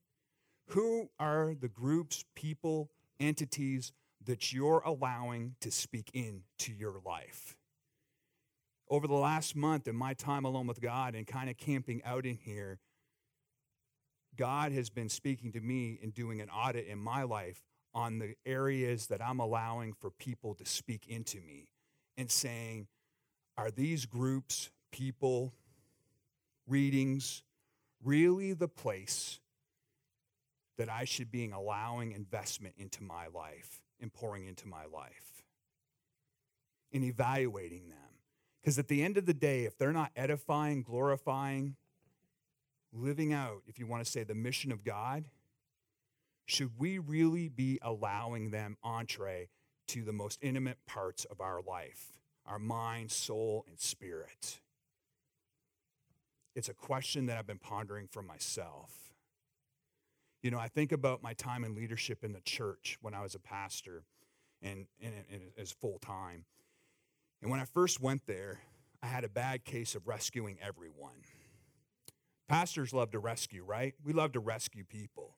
Who 0.70 1.10
are 1.20 1.54
the 1.60 1.70
groups, 1.70 2.26
people, 2.34 2.90
entities 3.20 3.94
that 4.26 4.52
you're 4.52 4.82
allowing 4.86 5.56
to 5.62 5.70
speak 5.70 6.10
into 6.14 6.74
your 6.74 7.00
life? 7.06 7.56
Over 8.88 9.08
the 9.08 9.14
last 9.14 9.56
month 9.56 9.88
in 9.88 9.96
my 9.96 10.14
time 10.14 10.46
alone 10.46 10.68
with 10.68 10.80
God 10.80 11.16
and 11.16 11.26
kind 11.26 11.50
of 11.50 11.58
camping 11.58 12.04
out 12.04 12.26
in 12.26 12.38
here, 12.38 12.80
God 14.36 14.72
has 14.72 14.90
been 14.90 15.10
speaking 15.10 15.52
to 15.54 15.62
me 15.62 16.00
and 16.04 16.14
doing 16.14 16.42
an 16.42 16.50
audit 16.50 16.88
in 16.88 17.00
my 17.00 17.24
life 17.24 17.64
on 17.94 18.20
the 18.20 18.36
areas 18.46 19.08
that 19.08 19.22
I'm 19.22 19.40
allowing 19.40 19.94
for 19.94 20.12
people 20.12 20.54
to 20.56 20.66
speak 20.66 21.08
into 21.08 21.40
me 21.42 21.70
and 22.18 22.30
saying, 22.30 22.88
are 23.58 23.72
these 23.72 24.06
groups, 24.06 24.70
people, 24.92 25.54
readings 26.68 27.44
really 28.04 28.54
the 28.54 28.68
place 28.68 29.40
that 30.78 30.90
I 30.90 31.06
should 31.06 31.32
be 31.32 31.50
allowing 31.50 32.12
investment 32.12 32.76
into 32.78 33.04
my 33.04 33.28
life 33.28 33.82
and 34.00 34.14
pouring 34.14 34.46
into 34.46 34.68
my 34.68 34.86
life 34.86 35.44
and 36.94 37.04
evaluating 37.04 37.90
them? 37.90 38.05
Because 38.66 38.80
at 38.80 38.88
the 38.88 39.04
end 39.04 39.16
of 39.16 39.28
the 39.28 39.34
day, 39.36 39.66
if 39.66 39.78
they're 39.78 39.94
not 39.94 40.10
edifying, 40.16 40.82
glorifying, 40.82 41.76
living 42.92 43.32
out, 43.32 43.62
if 43.68 43.78
you 43.78 43.86
want 43.86 44.04
to 44.04 44.12
say, 44.12 44.24
the 44.24 44.34
mission 44.34 44.72
of 44.72 44.84
God, 44.84 45.26
should 46.48 46.72
we 46.76 46.98
really 46.98 47.48
be 47.48 47.78
allowing 47.84 48.50
them 48.50 48.76
entree 48.82 49.50
to 49.90 50.02
the 50.02 50.12
most 50.12 50.40
intimate 50.42 50.80
parts 50.88 51.26
of 51.26 51.42
our 51.42 51.62
life, 51.62 52.18
our 52.48 52.58
mind, 52.58 53.12
soul, 53.12 53.66
and 53.68 53.80
spirit? 53.80 54.62
It's 56.56 56.68
a 56.68 56.74
question 56.74 57.28
that 57.28 57.38
I've 57.38 57.46
been 57.46 57.60
pondering 57.60 58.08
for 58.08 58.24
myself. 58.24 59.14
You 60.42 60.50
know, 60.50 60.58
I 60.58 60.70
think 60.70 60.92
about 60.92 61.22
my 61.22 61.34
time 61.34 61.64
in 61.64 61.76
leadership 61.76 62.24
in 62.24 62.34
the 62.34 62.42
church 62.42 62.98
when 63.00 63.14
I 63.14 63.22
was 63.22 63.36
a 63.36 63.40
pastor 63.40 64.06
and, 64.64 64.88
and, 65.00 65.14
and 65.32 65.42
as 65.56 65.72
full 65.72 66.00
time. 66.00 66.46
And 67.46 67.52
when 67.52 67.60
I 67.60 67.66
first 67.66 68.02
went 68.02 68.26
there, 68.26 68.62
I 69.04 69.06
had 69.06 69.24
a 69.24 69.30
bad 69.30 69.66
case 69.66 69.94
of 69.94 70.08
rescuing 70.08 70.58
everyone. 70.60 71.22
Pastors 72.50 72.92
love 72.92 73.12
to 73.12 73.20
rescue, 73.20 73.64
right? 73.64 73.94
We 74.04 74.14
love 74.14 74.32
to 74.32 74.40
rescue 74.40 74.84
people. 74.84 75.38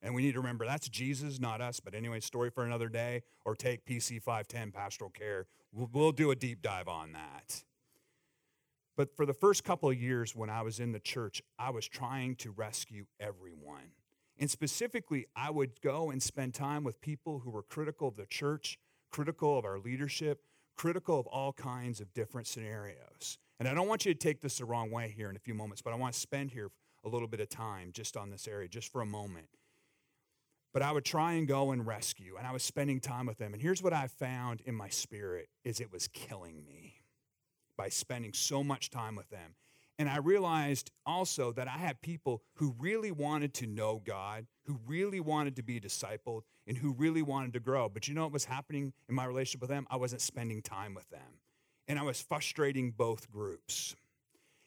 And 0.00 0.14
we 0.14 0.22
need 0.22 0.34
to 0.34 0.38
remember 0.38 0.66
that's 0.66 0.88
Jesus, 0.88 1.40
not 1.40 1.60
us. 1.60 1.80
But 1.80 1.96
anyway, 1.96 2.20
story 2.20 2.50
for 2.50 2.64
another 2.64 2.88
day, 2.88 3.24
or 3.44 3.56
take 3.56 3.84
PC 3.84 4.22
510 4.22 4.70
pastoral 4.70 5.10
care. 5.10 5.46
We'll, 5.72 5.90
we'll 5.92 6.12
do 6.12 6.30
a 6.30 6.36
deep 6.36 6.62
dive 6.62 6.86
on 6.86 7.10
that. 7.14 7.64
But 8.96 9.16
for 9.16 9.26
the 9.26 9.34
first 9.34 9.64
couple 9.64 9.90
of 9.90 10.00
years 10.00 10.36
when 10.36 10.50
I 10.50 10.62
was 10.62 10.78
in 10.78 10.92
the 10.92 11.00
church, 11.00 11.42
I 11.58 11.70
was 11.70 11.88
trying 11.88 12.36
to 12.36 12.52
rescue 12.52 13.06
everyone. 13.18 13.94
And 14.38 14.48
specifically, 14.48 15.26
I 15.34 15.50
would 15.50 15.80
go 15.80 16.12
and 16.12 16.22
spend 16.22 16.54
time 16.54 16.84
with 16.84 17.00
people 17.00 17.40
who 17.40 17.50
were 17.50 17.64
critical 17.64 18.06
of 18.06 18.14
the 18.14 18.26
church, 18.26 18.78
critical 19.10 19.58
of 19.58 19.64
our 19.64 19.80
leadership, 19.80 20.42
critical 20.78 21.18
of 21.18 21.26
all 21.26 21.52
kinds 21.52 22.00
of 22.00 22.14
different 22.14 22.46
scenarios. 22.46 23.38
And 23.58 23.68
I 23.68 23.74
don't 23.74 23.88
want 23.88 24.06
you 24.06 24.14
to 24.14 24.18
take 24.18 24.40
this 24.40 24.58
the 24.58 24.64
wrong 24.64 24.90
way 24.90 25.12
here 25.14 25.28
in 25.28 25.36
a 25.36 25.40
few 25.40 25.52
moments, 25.52 25.82
but 25.82 25.92
I 25.92 25.96
want 25.96 26.14
to 26.14 26.20
spend 26.20 26.52
here 26.52 26.70
a 27.04 27.08
little 27.08 27.28
bit 27.28 27.40
of 27.40 27.48
time 27.48 27.90
just 27.92 28.16
on 28.16 28.30
this 28.30 28.46
area, 28.46 28.68
just 28.68 28.90
for 28.90 29.00
a 29.00 29.06
moment. 29.06 29.48
But 30.72 30.82
I 30.82 30.92
would 30.92 31.04
try 31.04 31.32
and 31.32 31.48
go 31.48 31.72
and 31.72 31.86
rescue, 31.86 32.36
and 32.36 32.46
I 32.46 32.52
was 32.52 32.62
spending 32.62 33.00
time 33.00 33.26
with 33.26 33.38
them. 33.38 33.52
And 33.52 33.60
here's 33.60 33.82
what 33.82 33.92
I 33.92 34.06
found 34.06 34.60
in 34.60 34.74
my 34.74 34.88
spirit 34.88 35.48
is 35.64 35.80
it 35.80 35.92
was 35.92 36.06
killing 36.08 36.64
me 36.64 36.94
by 37.76 37.88
spending 37.88 38.32
so 38.32 38.62
much 38.62 38.90
time 38.90 39.16
with 39.16 39.28
them. 39.30 39.54
And 39.98 40.08
I 40.08 40.18
realized 40.18 40.92
also 41.04 41.50
that 41.52 41.66
I 41.66 41.78
had 41.78 42.00
people 42.00 42.42
who 42.54 42.76
really 42.78 43.10
wanted 43.10 43.54
to 43.54 43.66
know 43.66 44.00
God, 44.04 44.46
who 44.68 44.78
really 44.86 45.18
wanted 45.18 45.56
to 45.56 45.62
be 45.62 45.80
discipled, 45.80 46.42
and 46.66 46.76
who 46.76 46.92
really 46.92 47.22
wanted 47.22 47.54
to 47.54 47.60
grow. 47.60 47.88
But 47.88 48.06
you 48.06 48.14
know 48.14 48.24
what 48.24 48.32
was 48.32 48.44
happening 48.44 48.92
in 49.08 49.14
my 49.14 49.24
relationship 49.24 49.62
with 49.62 49.70
them? 49.70 49.86
I 49.90 49.96
wasn't 49.96 50.20
spending 50.20 50.60
time 50.60 50.94
with 50.94 51.08
them. 51.08 51.40
And 51.88 51.98
I 51.98 52.02
was 52.02 52.20
frustrating 52.20 52.90
both 52.90 53.30
groups. 53.30 53.96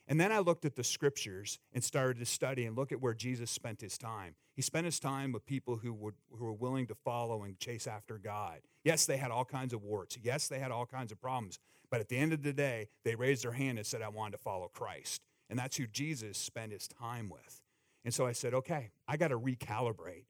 And 0.08 0.20
then 0.20 0.32
I 0.32 0.40
looked 0.40 0.66
at 0.66 0.76
the 0.76 0.84
scriptures 0.84 1.60
and 1.72 1.84
started 1.84 2.18
to 2.18 2.26
study 2.26 2.66
and 2.66 2.76
look 2.76 2.92
at 2.92 3.00
where 3.00 3.14
Jesus 3.14 3.52
spent 3.52 3.80
his 3.80 3.96
time. 3.96 4.34
He 4.56 4.64
spent 4.64 4.86
his 4.86 5.00
time 5.00 5.32
with 5.32 5.46
people 5.46 5.78
who, 5.78 5.94
would, 5.94 6.16
who 6.36 6.46
were 6.46 6.54
willing 6.54 6.88
to 6.88 6.96
follow 6.96 7.44
and 7.44 7.60
chase 7.60 7.86
after 7.86 8.18
God. 8.18 8.62
Yes, 8.84 9.06
they 9.06 9.18
had 9.18 9.30
all 9.30 9.46
kinds 9.46 9.72
of 9.72 9.84
warts. 9.84 10.18
Yes, 10.22 10.48
they 10.48 10.58
had 10.58 10.72
all 10.72 10.88
kinds 10.88 11.12
of 11.12 11.22
problems. 11.22 11.60
But 11.92 12.00
at 12.00 12.10
the 12.10 12.18
end 12.18 12.34
of 12.34 12.42
the 12.42 12.54
day, 12.54 12.88
they 13.06 13.14
raised 13.14 13.44
their 13.44 13.52
hand 13.52 13.78
and 13.78 13.86
said, 13.86 14.02
I 14.02 14.10
wanted 14.10 14.32
to 14.32 14.38
follow 14.40 14.68
Christ. 14.68 15.22
And 15.48 15.60
that's 15.60 15.78
who 15.78 15.86
Jesus 15.86 16.40
spent 16.40 16.72
his 16.72 16.88
time 16.88 17.30
with. 17.30 17.61
And 18.04 18.14
so 18.14 18.26
I 18.26 18.32
said, 18.32 18.54
okay, 18.54 18.92
I 19.08 19.18
got 19.18 19.30
to 19.30 19.40
recalibrate. 19.40 20.26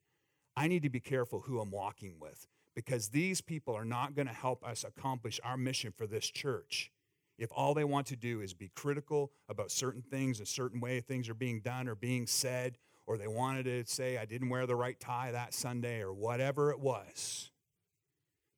I 0.56 0.68
need 0.68 0.84
to 0.84 0.90
be 0.90 1.00
careful 1.00 1.42
who 1.42 1.60
I'm 1.60 1.72
walking 1.72 2.16
with 2.20 2.48
because 2.76 3.10
these 3.10 3.42
people 3.42 3.76
are 3.76 3.86
not 3.86 4.16
going 4.16 4.28
to 4.28 4.34
help 4.34 4.66
us 4.66 4.84
accomplish 4.84 5.40
our 5.44 5.58
mission 5.58 5.94
for 5.96 6.08
this 6.08 6.30
church 6.30 6.92
if 7.38 7.50
all 7.56 7.74
they 7.74 7.84
want 7.84 8.08
to 8.08 8.16
do 8.16 8.42
is 8.42 8.54
be 8.54 8.72
critical 8.76 9.32
about 9.50 9.72
certain 9.72 10.02
things, 10.02 10.40
a 10.40 10.46
certain 10.46 10.80
way 10.80 11.00
things 11.00 11.28
are 11.28 11.34
being 11.34 11.62
done 11.62 11.88
or 11.88 11.96
being 11.96 12.28
said, 12.28 12.78
or 13.08 13.18
they 13.18 13.28
wanted 13.28 13.64
to 13.64 13.92
say, 13.92 14.18
I 14.18 14.26
didn't 14.26 14.50
wear 14.50 14.68
the 14.68 14.76
right 14.76 15.00
tie 15.00 15.32
that 15.32 15.54
Sunday, 15.54 16.02
or 16.02 16.14
whatever 16.14 16.70
it 16.70 16.80
was, 16.80 17.50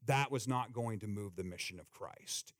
that 0.05 0.31
was 0.31 0.49
not 0.49 0.73
going 0.73 0.99
to 0.99 1.07
move 1.07 1.37
the 1.37 1.45
mission 1.45 1.79
of 1.79 1.89
Christ 1.91 2.53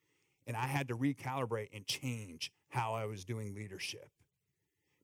and 0.46 0.58
I 0.58 0.68
had 0.68 0.88
to 0.90 0.98
recalibrate 0.98 1.70
and 1.74 1.86
change 1.86 2.52
how 2.70 2.94
I 2.94 3.06
was 3.06 3.24
doing 3.24 3.54
leadership. 3.54 4.10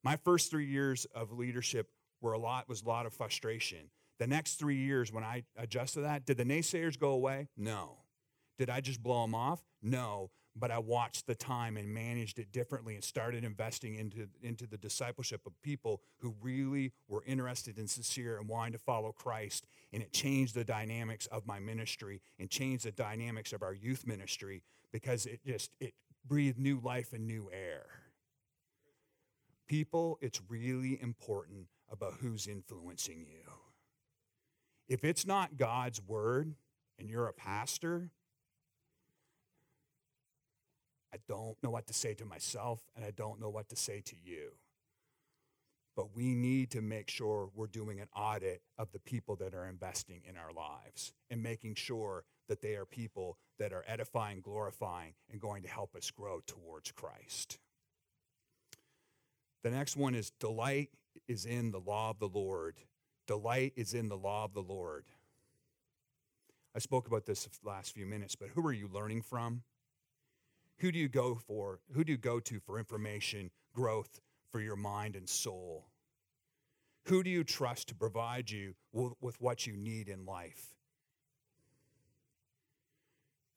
My 0.03 0.15
first 0.15 0.49
three 0.49 0.65
years 0.65 1.05
of 1.13 1.31
leadership 1.31 1.89
were 2.21 2.33
a 2.33 2.39
lot 2.39 2.69
was 2.69 2.83
a 2.83 2.87
lot 2.87 3.05
of 3.05 3.13
frustration. 3.13 3.89
The 4.19 4.27
next 4.27 4.55
three 4.55 4.77
years, 4.77 5.11
when 5.11 5.23
I 5.23 5.43
adjusted 5.55 6.01
that, 6.01 6.25
did 6.25 6.37
the 6.37 6.45
naysayers 6.45 6.99
go 6.99 7.11
away? 7.11 7.47
No. 7.55 7.99
Did 8.57 8.69
I 8.69 8.81
just 8.81 9.01
blow 9.01 9.21
them 9.21 9.33
off? 9.33 9.61
No. 9.81 10.31
But 10.55 10.71
I 10.71 10.79
watched 10.79 11.25
the 11.25 11.35
time 11.35 11.77
and 11.77 11.93
managed 11.93 12.37
it 12.37 12.51
differently 12.51 12.95
and 12.95 13.03
started 13.03 13.45
investing 13.45 13.95
into, 13.95 14.27
into 14.41 14.67
the 14.67 14.77
discipleship 14.77 15.41
of 15.45 15.53
people 15.61 16.01
who 16.17 16.35
really 16.41 16.91
were 17.07 17.23
interested 17.25 17.77
and 17.77 17.89
sincere 17.89 18.37
and 18.37 18.49
wanting 18.49 18.73
to 18.73 18.79
follow 18.79 19.13
Christ. 19.13 19.65
And 19.93 20.03
it 20.03 20.11
changed 20.11 20.53
the 20.53 20.65
dynamics 20.65 21.27
of 21.27 21.47
my 21.47 21.59
ministry 21.59 22.21
and 22.37 22.49
changed 22.49 22.83
the 22.83 22.91
dynamics 22.91 23.53
of 23.53 23.63
our 23.63 23.73
youth 23.73 24.05
ministry 24.05 24.63
because 24.91 25.25
it 25.25 25.39
just 25.45 25.71
it 25.79 25.93
breathed 26.27 26.59
new 26.59 26.81
life 26.83 27.13
and 27.13 27.25
new 27.25 27.49
air. 27.53 27.68
People, 29.69 30.17
it's 30.19 30.41
really 30.49 30.99
important 30.99 31.67
about 31.91 32.15
who's 32.19 32.47
influencing 32.47 33.25
you. 33.29 33.51
If 34.87 35.03
it's 35.05 35.27
not 35.27 35.57
God's 35.57 36.01
word 36.01 36.55
and 36.97 37.07
you're 37.07 37.27
a 37.27 37.33
pastor, 37.33 38.09
I 41.13 41.17
don't 41.27 41.55
know 41.61 41.69
what 41.69 41.85
to 41.87 41.93
say 41.93 42.15
to 42.15 42.25
myself 42.25 42.81
and 42.95 43.05
I 43.05 43.11
don't 43.11 43.39
know 43.39 43.49
what 43.49 43.69
to 43.69 43.75
say 43.75 44.01
to 44.01 44.15
you. 44.23 44.53
But 45.95 46.15
we 46.15 46.33
need 46.33 46.71
to 46.71 46.81
make 46.81 47.09
sure 47.09 47.51
we're 47.53 47.67
doing 47.67 47.99
an 47.99 48.07
audit 48.15 48.63
of 48.77 48.91
the 48.91 48.99
people 48.99 49.35
that 49.35 49.53
are 49.53 49.67
investing 49.67 50.21
in 50.27 50.35
our 50.35 50.51
lives 50.51 51.13
and 51.29 51.43
making 51.43 51.75
sure 51.75 52.23
that 52.47 52.61
they 52.61 52.75
are 52.75 52.85
people 52.85 53.37
that 53.59 53.71
are 53.71 53.83
edifying, 53.87 54.41
glorifying, 54.41 55.13
and 55.29 55.39
going 55.39 55.61
to 55.61 55.69
help 55.69 55.95
us 55.95 56.09
grow 56.09 56.39
towards 56.47 56.91
Christ. 56.91 57.59
The 59.63 59.71
next 59.71 59.97
one 59.97 60.15
is 60.15 60.31
delight 60.39 60.89
is 61.27 61.45
in 61.45 61.71
the 61.71 61.79
law 61.79 62.11
of 62.11 62.19
the 62.19 62.29
Lord. 62.29 62.75
Delight 63.27 63.73
is 63.75 63.93
in 63.93 64.09
the 64.09 64.17
law 64.17 64.45
of 64.45 64.53
the 64.53 64.61
Lord. 64.61 65.05
I 66.75 66.79
spoke 66.79 67.07
about 67.07 67.25
this 67.25 67.45
the 67.45 67.69
last 67.69 67.93
few 67.93 68.05
minutes, 68.05 68.35
but 68.35 68.49
who 68.49 68.65
are 68.65 68.73
you 68.73 68.87
learning 68.91 69.23
from? 69.23 69.63
Who 70.77 70.91
do 70.91 70.99
you 70.99 71.09
go 71.09 71.35
for? 71.35 71.79
Who 71.93 72.03
do 72.03 72.13
you 72.13 72.17
go 72.17 72.39
to 72.39 72.59
for 72.59 72.79
information, 72.79 73.51
growth 73.73 74.21
for 74.51 74.61
your 74.61 74.77
mind 74.77 75.15
and 75.15 75.27
soul? 75.27 75.87
Who 77.05 77.23
do 77.23 77.29
you 77.29 77.43
trust 77.43 77.89
to 77.89 77.95
provide 77.95 78.49
you 78.49 78.75
with 78.93 79.41
what 79.41 79.67
you 79.67 79.75
need 79.75 80.07
in 80.07 80.25
life? 80.25 80.73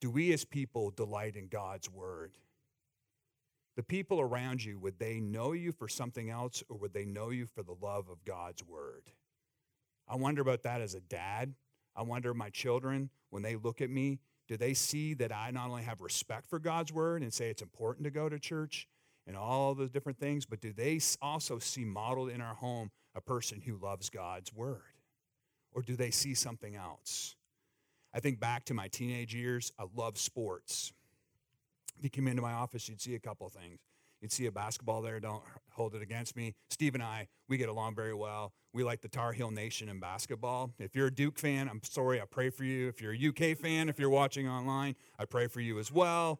Do 0.01 0.09
we 0.09 0.33
as 0.33 0.43
people 0.43 0.91
delight 0.91 1.35
in 1.35 1.47
God's 1.47 1.89
word? 1.89 2.33
The 3.75 3.83
people 3.83 4.19
around 4.19 4.63
you, 4.63 4.77
would 4.79 4.99
they 4.99 5.19
know 5.19 5.53
you 5.53 5.71
for 5.71 5.87
something 5.87 6.29
else 6.29 6.63
or 6.69 6.77
would 6.77 6.93
they 6.93 7.05
know 7.05 7.31
you 7.31 7.47
for 7.47 7.63
the 7.63 7.75
love 7.81 8.07
of 8.09 8.23
God's 8.23 8.63
word? 8.63 9.09
I 10.07 10.15
wonder 10.15 10.41
about 10.41 10.63
that 10.63 10.81
as 10.81 10.93
a 10.93 10.99
dad. 10.99 11.55
I 11.95 12.03
wonder 12.03 12.33
my 12.33 12.49
children, 12.49 13.09
when 13.29 13.41
they 13.41 13.55
look 13.55 13.81
at 13.81 13.89
me, 13.89 14.19
do 14.47 14.57
they 14.57 14.73
see 14.73 15.13
that 15.15 15.31
I 15.31 15.51
not 15.51 15.69
only 15.69 15.83
have 15.83 16.01
respect 16.01 16.49
for 16.49 16.59
God's 16.59 16.91
word 16.91 17.21
and 17.23 17.33
say 17.33 17.49
it's 17.49 17.61
important 17.61 18.03
to 18.03 18.11
go 18.11 18.29
to 18.29 18.37
church 18.37 18.87
and 19.25 19.37
all 19.37 19.73
those 19.73 19.89
different 19.89 20.19
things, 20.19 20.45
but 20.45 20.59
do 20.59 20.73
they 20.73 20.99
also 21.21 21.59
see 21.59 21.85
modeled 21.85 22.29
in 22.29 22.41
our 22.41 22.55
home 22.55 22.91
a 23.15 23.21
person 23.21 23.61
who 23.61 23.77
loves 23.77 24.09
God's 24.09 24.53
word? 24.53 24.81
Or 25.71 25.81
do 25.81 25.95
they 25.95 26.11
see 26.11 26.33
something 26.33 26.75
else? 26.75 27.35
I 28.13 28.19
think 28.19 28.39
back 28.39 28.65
to 28.65 28.73
my 28.73 28.87
teenage 28.89 29.33
years, 29.33 29.71
I 29.79 29.85
love 29.95 30.17
sports. 30.17 30.93
If 31.97 32.03
you 32.03 32.09
came 32.09 32.27
into 32.27 32.41
my 32.41 32.53
office, 32.53 32.87
you'd 32.89 33.01
see 33.01 33.15
a 33.15 33.19
couple 33.19 33.47
of 33.47 33.53
things. 33.53 33.79
You'd 34.21 34.31
see 34.31 34.45
a 34.45 34.51
basketball 34.51 35.01
there, 35.01 35.19
don't 35.19 35.43
hold 35.71 35.95
it 35.95 36.01
against 36.01 36.37
me. 36.37 36.53
Steve 36.69 36.93
and 36.93 37.03
I, 37.03 37.27
we 37.49 37.57
get 37.57 37.67
along 37.67 37.95
very 37.95 38.13
well. 38.13 38.53
We 38.71 38.83
like 38.83 39.01
the 39.01 39.09
Tar 39.09 39.33
Heel 39.33 39.51
Nation 39.51 39.89
in 39.89 39.99
basketball. 39.99 40.71
If 40.79 40.95
you're 40.95 41.07
a 41.07 41.13
Duke 41.13 41.37
fan, 41.37 41.67
I'm 41.67 41.81
sorry, 41.83 42.21
I 42.21 42.25
pray 42.25 42.49
for 42.49 42.63
you. 42.63 42.87
If 42.87 43.01
you're 43.01 43.13
a 43.13 43.27
UK 43.27 43.57
fan, 43.57 43.89
if 43.89 43.99
you're 43.99 44.09
watching 44.09 44.47
online, 44.47 44.95
I 45.19 45.25
pray 45.25 45.47
for 45.47 45.59
you 45.59 45.77
as 45.77 45.91
well. 45.91 46.39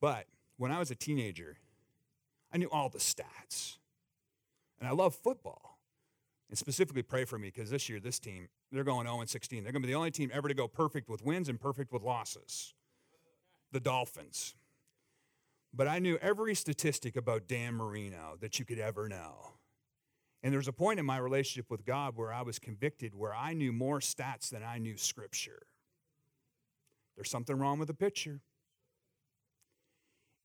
But 0.00 0.26
when 0.56 0.72
I 0.72 0.80
was 0.80 0.90
a 0.90 0.96
teenager, 0.96 1.58
I 2.52 2.58
knew 2.58 2.68
all 2.70 2.88
the 2.88 2.98
stats. 2.98 3.78
And 4.80 4.88
I 4.88 4.92
love 4.92 5.14
football. 5.14 5.78
And 6.48 6.58
specifically 6.58 7.02
pray 7.02 7.24
for 7.24 7.38
me 7.38 7.52
because 7.54 7.70
this 7.70 7.88
year, 7.88 8.00
this 8.00 8.18
team, 8.18 8.48
they're 8.72 8.84
going 8.84 9.06
0 9.06 9.22
16. 9.24 9.62
They're 9.62 9.72
going 9.72 9.82
to 9.82 9.86
be 9.86 9.92
the 9.92 9.98
only 9.98 10.10
team 10.10 10.30
ever 10.32 10.48
to 10.48 10.54
go 10.54 10.66
perfect 10.66 11.08
with 11.08 11.24
wins 11.24 11.48
and 11.48 11.60
perfect 11.60 11.92
with 11.92 12.02
losses. 12.02 12.74
The 13.72 13.80
Dolphins. 13.80 14.54
But 15.74 15.88
I 15.88 15.98
knew 15.98 16.18
every 16.22 16.54
statistic 16.54 17.16
about 17.16 17.46
Dan 17.46 17.74
Marino 17.74 18.36
that 18.40 18.58
you 18.58 18.64
could 18.64 18.78
ever 18.78 19.08
know. 19.08 19.52
And 20.42 20.52
there 20.52 20.58
was 20.58 20.68
a 20.68 20.72
point 20.72 21.00
in 21.00 21.06
my 21.06 21.18
relationship 21.18 21.70
with 21.70 21.84
God 21.84 22.16
where 22.16 22.32
I 22.32 22.42
was 22.42 22.58
convicted, 22.58 23.14
where 23.14 23.34
I 23.34 23.54
knew 23.54 23.72
more 23.72 24.00
stats 24.00 24.50
than 24.50 24.62
I 24.62 24.78
knew 24.78 24.96
scripture. 24.96 25.66
There's 27.16 27.30
something 27.30 27.58
wrong 27.58 27.78
with 27.78 27.88
the 27.88 27.94
picture. 27.94 28.40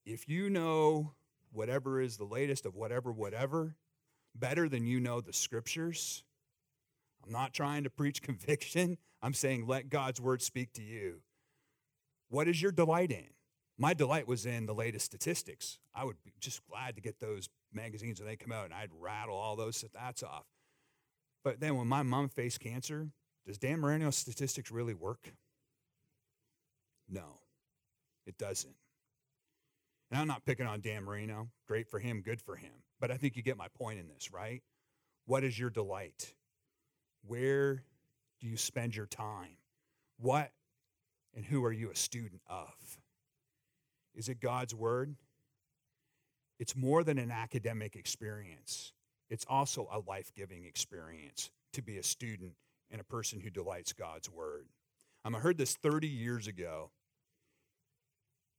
If 0.05 0.27
you 0.27 0.49
know 0.49 1.13
whatever 1.51 2.01
is 2.01 2.17
the 2.17 2.25
latest 2.25 2.65
of 2.65 2.75
whatever, 2.75 3.11
whatever, 3.11 3.75
better 4.35 4.67
than 4.67 4.87
you 4.87 4.99
know 4.99 5.21
the 5.21 5.33
scriptures, 5.33 6.23
I'm 7.23 7.31
not 7.31 7.53
trying 7.53 7.83
to 7.83 7.89
preach 7.89 8.21
conviction. 8.23 8.97
I'm 9.21 9.35
saying 9.35 9.67
let 9.67 9.89
God's 9.89 10.19
word 10.19 10.41
speak 10.41 10.73
to 10.73 10.81
you. 10.81 11.21
What 12.33 12.47
is 12.47 12.59
your 12.59 12.71
delight 12.71 13.11
in? 13.11 13.27
My 13.77 13.93
delight 13.93 14.27
was 14.27 14.47
in 14.47 14.65
the 14.65 14.73
latest 14.73 15.05
statistics. 15.05 15.77
I 15.93 16.03
would 16.03 16.15
be 16.25 16.33
just 16.39 16.65
glad 16.67 16.95
to 16.95 17.01
get 17.01 17.19
those 17.19 17.47
magazines 17.71 18.19
when 18.19 18.27
they 18.27 18.35
come 18.35 18.51
out 18.51 18.65
and 18.65 18.73
I'd 18.73 18.89
rattle 18.99 19.35
all 19.35 19.55
those 19.55 19.83
stats 19.83 20.23
off. 20.23 20.45
But 21.43 21.59
then 21.59 21.77
when 21.77 21.85
my 21.85 22.01
mom 22.01 22.29
faced 22.29 22.59
cancer, 22.59 23.09
does 23.45 23.59
Dan 23.59 23.79
Marino's 23.79 24.15
statistics 24.15 24.71
really 24.71 24.95
work? 24.95 25.31
No, 27.07 27.37
it 28.25 28.39
doesn't. 28.39 28.73
And 30.09 30.19
I'm 30.19 30.27
not 30.27 30.43
picking 30.43 30.65
on 30.65 30.81
Dan 30.81 31.03
Marino. 31.03 31.49
Great 31.67 31.87
for 31.87 31.99
him, 31.99 32.21
good 32.21 32.41
for 32.41 32.55
him. 32.55 32.73
But 32.99 33.11
I 33.11 33.17
think 33.17 33.35
you 33.35 33.43
get 33.43 33.57
my 33.57 33.67
point 33.77 33.99
in 33.99 34.07
this, 34.07 34.33
right? 34.33 34.63
What 35.27 35.43
is 35.43 35.59
your 35.59 35.69
delight? 35.69 36.33
Where 37.27 37.83
do 38.41 38.47
you 38.47 38.57
spend 38.57 38.95
your 38.95 39.05
time? 39.05 39.57
What 40.17 40.49
and 41.35 41.45
who 41.45 41.63
are 41.65 41.71
you 41.71 41.91
a 41.91 41.95
student 41.95 42.41
of? 42.47 42.97
Is 44.15 44.29
it 44.29 44.39
God's 44.39 44.75
Word? 44.75 45.15
It's 46.59 46.75
more 46.75 47.03
than 47.03 47.17
an 47.17 47.31
academic 47.31 47.95
experience, 47.95 48.93
it's 49.29 49.45
also 49.49 49.87
a 49.91 49.99
life 50.09 50.31
giving 50.35 50.65
experience 50.65 51.49
to 51.73 51.81
be 51.81 51.97
a 51.97 52.03
student 52.03 52.53
and 52.91 53.01
a 53.01 53.03
person 53.03 53.39
who 53.39 53.49
delights 53.49 53.93
God's 53.93 54.29
Word. 54.29 54.67
Um, 55.25 55.35
I 55.35 55.39
heard 55.39 55.57
this 55.57 55.75
30 55.75 56.07
years 56.07 56.47
ago. 56.47 56.91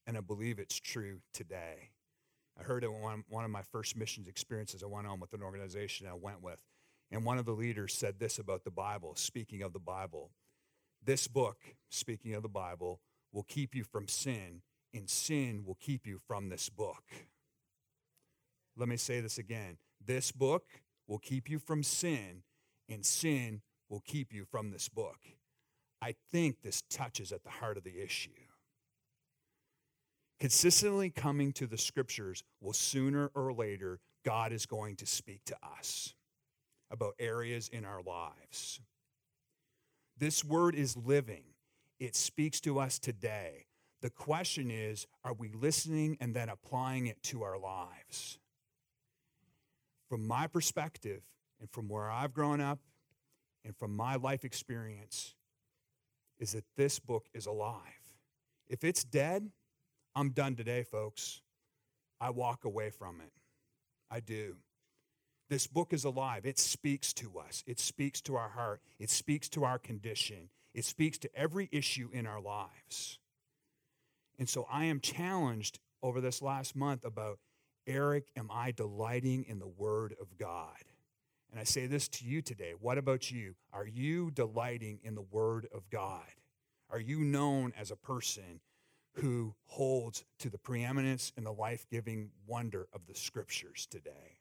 and 0.06 0.16
I 0.16 0.20
believe 0.20 0.58
it's 0.58 0.78
true 0.80 1.20
today. 1.32 1.90
I 2.58 2.62
heard 2.62 2.84
it 2.84 2.92
one, 2.92 3.24
one 3.28 3.44
of 3.44 3.50
my 3.50 3.62
first 3.72 3.96
missions 3.96 4.28
experiences 4.28 4.82
I 4.82 4.86
went 4.86 5.06
on 5.06 5.20
with 5.20 5.32
an 5.32 5.42
organization 5.42 6.06
I 6.06 6.14
went 6.14 6.42
with. 6.42 6.58
And 7.10 7.24
one 7.24 7.38
of 7.38 7.44
the 7.46 7.52
leaders 7.52 7.94
said 7.94 8.18
this 8.18 8.38
about 8.38 8.64
the 8.64 8.70
Bible, 8.70 9.14
speaking 9.16 9.62
of 9.62 9.72
the 9.72 9.78
Bible. 9.78 10.30
This 11.04 11.28
book, 11.28 11.58
speaking 11.90 12.34
of 12.34 12.42
the 12.42 12.49
Bible, 12.49 13.00
will 13.32 13.42
keep 13.42 13.75
you 13.75 13.84
from 13.84 14.08
sin, 14.08 14.62
and 14.94 15.11
sin 15.11 15.64
will 15.66 15.76
keep 15.80 16.06
you 16.06 16.18
from 16.26 16.49
this 16.49 16.68
book. 16.68 17.04
Let 18.76 18.88
me 18.88 18.96
say 18.96 19.20
this 19.20 19.38
again. 19.38 19.76
This 20.04 20.32
book 20.32 20.64
will 21.06 21.18
keep 21.18 21.50
you 21.50 21.58
from 21.58 21.82
sin, 21.82 22.42
and 22.88 23.04
sin 23.04 23.61
will 23.88 24.00
keep 24.00 24.32
you 24.32 24.44
from 24.44 24.70
this 24.70 24.88
book. 24.88 25.18
I 26.00 26.14
think 26.32 26.62
this 26.62 26.82
touches 26.90 27.32
at 27.32 27.44
the 27.44 27.50
heart 27.50 27.76
of 27.76 27.84
the 27.84 28.02
issue. 28.02 28.30
Consistently 30.40 31.11
coming 31.11 31.52
to 31.52 31.66
the 31.66 31.78
scriptures 31.78 32.42
will 32.61 32.73
sooner 32.73 33.30
or 33.34 33.52
later, 33.52 34.00
God 34.25 34.52
is 34.52 34.66
going 34.66 34.96
to 34.96 35.06
speak 35.06 35.44
to 35.46 35.56
us 35.78 36.14
about 36.90 37.14
areas 37.18 37.68
in 37.68 37.84
our 37.84 38.02
lives. 38.02 38.80
This 40.16 40.44
word 40.44 40.75
is 40.75 40.97
living, 40.97 41.44
it 41.99 42.14
speaks 42.14 42.61
to 42.61 42.78
us 42.78 42.99
today. 42.99 43.66
The 44.00 44.11
question 44.11 44.71
is 44.71 45.06
are 45.25 45.33
we 45.33 45.49
listening 45.49 46.16
and 46.21 46.35
then 46.35 46.49
applying 46.49 47.06
it 47.06 47.23
to 47.25 47.42
our 47.42 47.59
lives? 47.59 48.38
From 50.09 50.26
my 50.26 50.47
perspective, 50.47 51.23
and 51.61 51.71
from 51.71 51.88
where 51.88 52.11
I've 52.11 52.35
grown 52.35 52.61
up, 52.61 52.80
and 53.64 53.75
from 53.75 53.97
my 53.97 54.16
life 54.16 54.44
experience, 54.44 55.35
is 56.38 56.52
that 56.52 56.64
this 56.76 56.99
book 56.99 57.26
is 57.33 57.47
alive. 57.47 57.80
If 58.68 58.85
it's 58.85 59.04
dead, 59.04 59.50
I'm 60.14 60.30
done 60.30 60.54
today, 60.54 60.83
folks. 60.83 61.40
I 62.21 62.30
walk 62.30 62.64
away 62.64 62.90
from 62.90 63.21
it. 63.21 63.33
I 64.11 64.21
do. 64.21 64.56
This 65.48 65.66
book 65.66 65.92
is 65.92 66.04
alive. 66.04 66.46
It 66.46 66.58
speaks 66.58 67.12
to 67.14 67.38
us, 67.38 67.62
it 67.66 67.78
speaks 67.78 68.20
to 68.22 68.36
our 68.36 68.48
heart, 68.48 68.80
it 68.98 69.10
speaks 69.10 69.48
to 69.50 69.64
our 69.64 69.78
condition, 69.78 70.48
it 70.72 70.84
speaks 70.84 71.18
to 71.18 71.30
every 71.34 71.68
issue 71.70 72.08
in 72.12 72.26
our 72.26 72.40
lives. 72.40 73.18
And 74.38 74.48
so 74.48 74.66
I 74.70 74.86
am 74.86 75.00
challenged 75.00 75.78
over 76.02 76.20
this 76.20 76.42
last 76.42 76.74
month 76.74 77.04
about 77.04 77.38
Eric, 77.86 78.30
am 78.36 78.50
I 78.50 78.72
delighting 78.72 79.44
in 79.46 79.58
the 79.58 79.68
Word 79.68 80.14
of 80.20 80.38
God? 80.38 80.76
And 81.50 81.60
I 81.60 81.64
say 81.64 81.86
this 81.86 82.08
to 82.08 82.24
you 82.24 82.42
today. 82.42 82.72
What 82.80 82.98
about 82.98 83.30
you? 83.30 83.54
Are 83.72 83.86
you 83.86 84.30
delighting 84.30 84.98
in 85.02 85.14
the 85.14 85.22
Word 85.22 85.68
of 85.72 85.88
God? 85.90 86.26
Are 86.90 86.98
you 86.98 87.20
known 87.20 87.72
as 87.78 87.90
a 87.90 87.96
person 87.96 88.60
who 89.14 89.54
holds 89.66 90.24
to 90.40 90.50
the 90.50 90.58
preeminence 90.58 91.32
and 91.36 91.46
the 91.46 91.52
life 91.52 91.86
giving 91.90 92.30
wonder 92.46 92.88
of 92.92 93.06
the 93.06 93.14
Scriptures 93.14 93.86
today? 93.88 94.40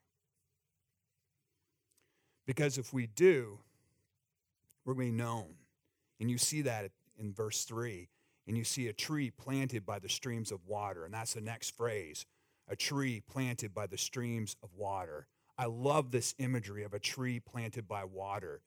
Because 2.46 2.78
if 2.78 2.92
we 2.92 3.06
do, 3.06 3.58
we're 4.84 4.94
going 4.94 5.08
to 5.08 5.12
be 5.12 5.18
known. 5.18 5.54
And 6.20 6.30
you 6.30 6.38
see 6.38 6.62
that 6.62 6.90
in 7.18 7.32
verse 7.32 7.64
3. 7.64 8.08
And 8.46 8.58
you 8.58 8.64
see 8.64 8.88
a 8.88 8.92
tree 8.92 9.30
planted 9.30 9.86
by 9.86 9.98
the 9.98 10.08
streams 10.08 10.52
of 10.52 10.60
water. 10.66 11.04
And 11.04 11.14
that's 11.14 11.34
the 11.34 11.40
next 11.40 11.76
phrase 11.76 12.26
a 12.66 12.76
tree 12.76 13.22
planted 13.28 13.74
by 13.74 13.86
the 13.86 13.98
streams 13.98 14.56
of 14.62 14.70
water. 14.74 15.26
I 15.58 15.66
love 15.66 16.10
this 16.10 16.34
imagery 16.38 16.82
of 16.82 16.94
a 16.94 16.98
tree 16.98 17.38
planted 17.38 17.86
by 17.86 18.04
water. 18.04 18.62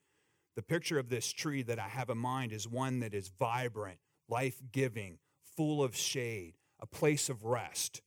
The 0.54 0.62
picture 0.62 0.98
of 0.98 1.08
this 1.08 1.32
tree 1.32 1.62
that 1.62 1.78
I 1.78 1.88
have 1.88 2.08
in 2.08 2.18
mind 2.18 2.52
is 2.52 2.68
one 2.68 3.00
that 3.00 3.12
is 3.12 3.28
vibrant, 3.28 3.98
life 4.28 4.60
giving, 4.72 5.18
full 5.56 5.82
of 5.82 5.96
shade, 5.96 6.54
a 6.80 6.86
place 6.86 7.28
of 7.28 7.44
rest, 7.44 8.00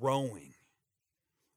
growing. 0.00 0.54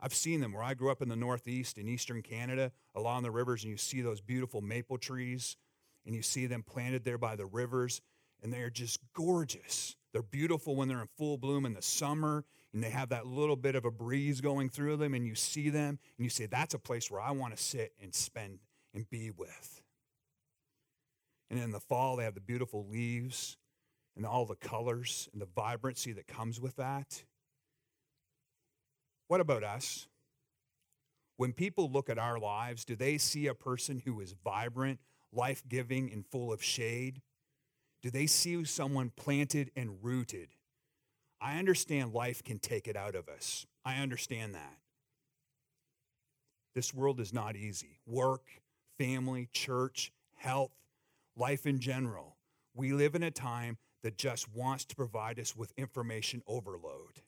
I've 0.02 0.14
seen 0.14 0.42
them 0.42 0.54
where 0.54 0.64
I 0.64 0.74
grew 0.74 0.92
up 0.92 1.02
in 1.02 1.10
the 1.10 1.16
Northeast 1.16 1.78
in 1.78 1.88
Eastern 1.88 2.22
Canada 2.22 2.72
along 2.96 3.24
the 3.24 3.32
rivers, 3.32 3.64
and 3.64 3.72
you 3.72 3.78
see 3.78 4.02
those 4.02 4.20
beautiful 4.20 4.62
maple 4.62 4.98
trees, 4.98 5.58
and 6.06 6.16
you 6.16 6.22
see 6.22 6.48
them 6.48 6.64
planted 6.64 7.06
there 7.06 7.20
by 7.20 7.36
the 7.36 7.46
rivers, 7.46 8.02
and 8.42 8.52
they 8.52 8.62
are 8.62 8.70
just 8.72 9.00
gorgeous. 9.14 9.96
They're 10.12 10.24
beautiful 10.24 10.76
when 10.76 10.88
they're 10.88 11.02
in 11.02 11.10
full 11.18 11.38
bloom 11.38 11.66
in 11.66 11.74
the 11.74 11.82
summer, 11.82 12.44
and 12.74 12.84
they 12.84 12.90
have 12.90 13.10
that 13.10 13.28
little 13.28 13.56
bit 13.56 13.76
of 13.76 13.86
a 13.86 13.92
breeze 13.92 14.42
going 14.42 14.70
through 14.70 14.98
them, 14.98 15.14
and 15.14 15.26
you 15.26 15.36
see 15.36 15.70
them, 15.70 16.00
and 16.18 16.26
you 16.26 16.30
say, 16.30 16.48
That's 16.48 16.74
a 16.74 16.80
place 16.80 17.12
where 17.12 17.22
I 17.22 17.32
want 17.32 17.56
to 17.56 17.62
sit 17.62 17.94
and 18.02 18.14
spend 18.14 18.60
and 18.94 19.10
be 19.10 19.30
with. 19.30 19.84
And 21.50 21.60
in 21.60 21.72
the 21.72 21.80
fall, 21.80 22.16
they 22.16 22.24
have 22.24 22.34
the 22.34 22.42
beautiful 22.42 22.88
leaves 22.90 23.58
and 24.16 24.26
all 24.26 24.46
the 24.46 24.56
colors 24.56 25.30
and 25.34 25.42
the 25.42 25.48
vibrancy 25.54 26.14
that 26.14 26.28
comes 26.28 26.60
with 26.60 26.78
that. 26.78 27.24
What 29.32 29.40
about 29.40 29.64
us? 29.64 30.10
When 31.38 31.54
people 31.54 31.90
look 31.90 32.10
at 32.10 32.20
our 32.20 32.38
lives, 32.38 32.84
do 32.84 32.98
they 32.98 33.18
see 33.18 33.48
a 33.48 33.54
person 33.54 34.02
who 34.04 34.20
is 34.20 34.36
vibrant, 34.44 35.00
life 35.32 35.64
giving, 35.70 36.12
and 36.12 36.26
full 36.26 36.52
of 36.52 36.62
shade? 36.62 37.22
Do 38.04 38.10
they 38.12 38.28
see 38.28 38.66
someone 38.66 39.10
planted 39.16 39.72
and 39.74 40.04
rooted? 40.04 40.50
I 41.40 41.60
understand 41.60 42.12
life 42.12 42.44
can 42.44 42.60
take 42.60 42.90
it 42.90 42.98
out 42.98 43.16
of 43.16 43.30
us. 43.30 43.66
I 43.86 44.02
understand 44.02 44.54
that. 44.54 44.80
This 46.76 46.94
world 46.94 47.22
is 47.22 47.32
not 47.32 47.56
easy. 47.56 48.02
Work, 48.06 48.44
family, 48.98 49.48
church, 49.54 50.12
health, 50.36 50.76
life 51.38 51.66
in 51.66 51.80
general. 51.80 52.36
We 52.74 52.92
live 52.92 53.16
in 53.16 53.24
a 53.24 53.32
time 53.32 53.78
that 54.04 54.18
just 54.18 54.54
wants 54.54 54.84
to 54.84 54.96
provide 54.98 55.40
us 55.40 55.56
with 55.56 55.72
information 55.78 56.44
overload. 56.48 57.22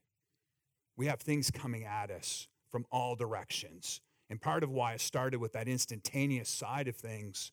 We 0.96 1.08
have 1.08 1.20
things 1.20 1.52
coming 1.52 1.86
at 1.86 2.12
us 2.12 2.48
from 2.72 2.86
all 2.92 3.16
directions. 3.16 4.02
And 4.30 4.42
part 4.42 4.64
of 4.64 4.70
why 4.70 4.94
I 4.94 4.98
started 4.98 5.38
with 5.40 5.54
that 5.54 5.68
instantaneous 5.68 6.50
side 6.50 6.88
of 6.88 6.96
things 6.96 7.52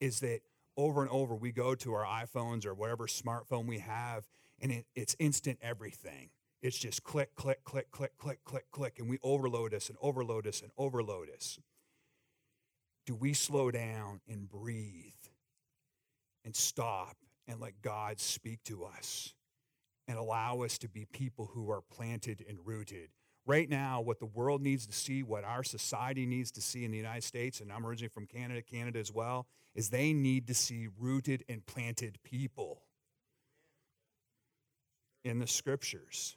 is 0.00 0.20
that 0.20 0.40
over 0.76 1.02
and 1.02 1.10
over 1.10 1.34
we 1.34 1.52
go 1.52 1.74
to 1.74 1.92
our 1.92 2.04
iPhones 2.04 2.64
or 2.64 2.74
whatever 2.74 3.06
smartphone 3.06 3.66
we 3.66 3.78
have, 3.80 4.28
and 4.60 4.70
it, 4.70 4.86
it's 4.94 5.16
instant 5.18 5.58
everything. 5.60 6.30
It's 6.60 6.78
just 6.78 7.04
click, 7.04 7.34
click, 7.34 7.64
click, 7.64 7.90
click, 7.90 8.16
click, 8.18 8.44
click, 8.44 8.64
click, 8.70 8.98
and 8.98 9.08
we 9.08 9.18
overload 9.22 9.74
us 9.74 9.88
and 9.88 9.98
overload 10.00 10.46
us 10.46 10.60
and 10.60 10.70
overload 10.76 11.28
us. 11.30 11.58
Do 13.06 13.14
we 13.14 13.32
slow 13.32 13.70
down 13.70 14.20
and 14.28 14.48
breathe 14.48 15.12
and 16.44 16.54
stop 16.54 17.16
and 17.46 17.60
let 17.60 17.80
God 17.80 18.20
speak 18.20 18.62
to 18.64 18.84
us? 18.84 19.34
And 20.08 20.18
allow 20.18 20.62
us 20.62 20.78
to 20.78 20.88
be 20.88 21.04
people 21.04 21.50
who 21.52 21.70
are 21.70 21.82
planted 21.82 22.44
and 22.48 22.58
rooted. 22.64 23.10
Right 23.46 23.68
now, 23.68 24.00
what 24.00 24.18
the 24.18 24.26
world 24.26 24.62
needs 24.62 24.86
to 24.86 24.92
see, 24.92 25.22
what 25.22 25.44
our 25.44 25.62
society 25.62 26.26
needs 26.26 26.50
to 26.52 26.60
see 26.60 26.84
in 26.84 26.90
the 26.90 26.96
United 26.96 27.24
States, 27.24 27.60
and 27.60 27.70
I'm 27.70 27.86
originally 27.86 28.08
from 28.08 28.26
Canada, 28.26 28.62
Canada 28.62 28.98
as 28.98 29.12
well, 29.12 29.46
is 29.74 29.90
they 29.90 30.12
need 30.12 30.46
to 30.48 30.54
see 30.54 30.88
rooted 30.98 31.44
and 31.48 31.64
planted 31.64 32.18
people 32.24 32.82
in 35.24 35.38
the 35.38 35.46
scriptures. 35.46 36.36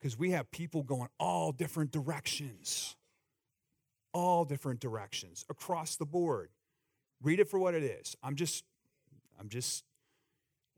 Because 0.00 0.18
we 0.18 0.30
have 0.30 0.50
people 0.50 0.82
going 0.82 1.08
all 1.18 1.52
different 1.52 1.90
directions, 1.90 2.96
all 4.12 4.44
different 4.44 4.80
directions 4.80 5.44
across 5.48 5.96
the 5.96 6.06
board. 6.06 6.50
Read 7.22 7.40
it 7.40 7.48
for 7.48 7.58
what 7.58 7.74
it 7.74 7.82
is. 7.82 8.16
I'm 8.22 8.36
just, 8.36 8.64
I'm 9.40 9.48
just 9.48 9.84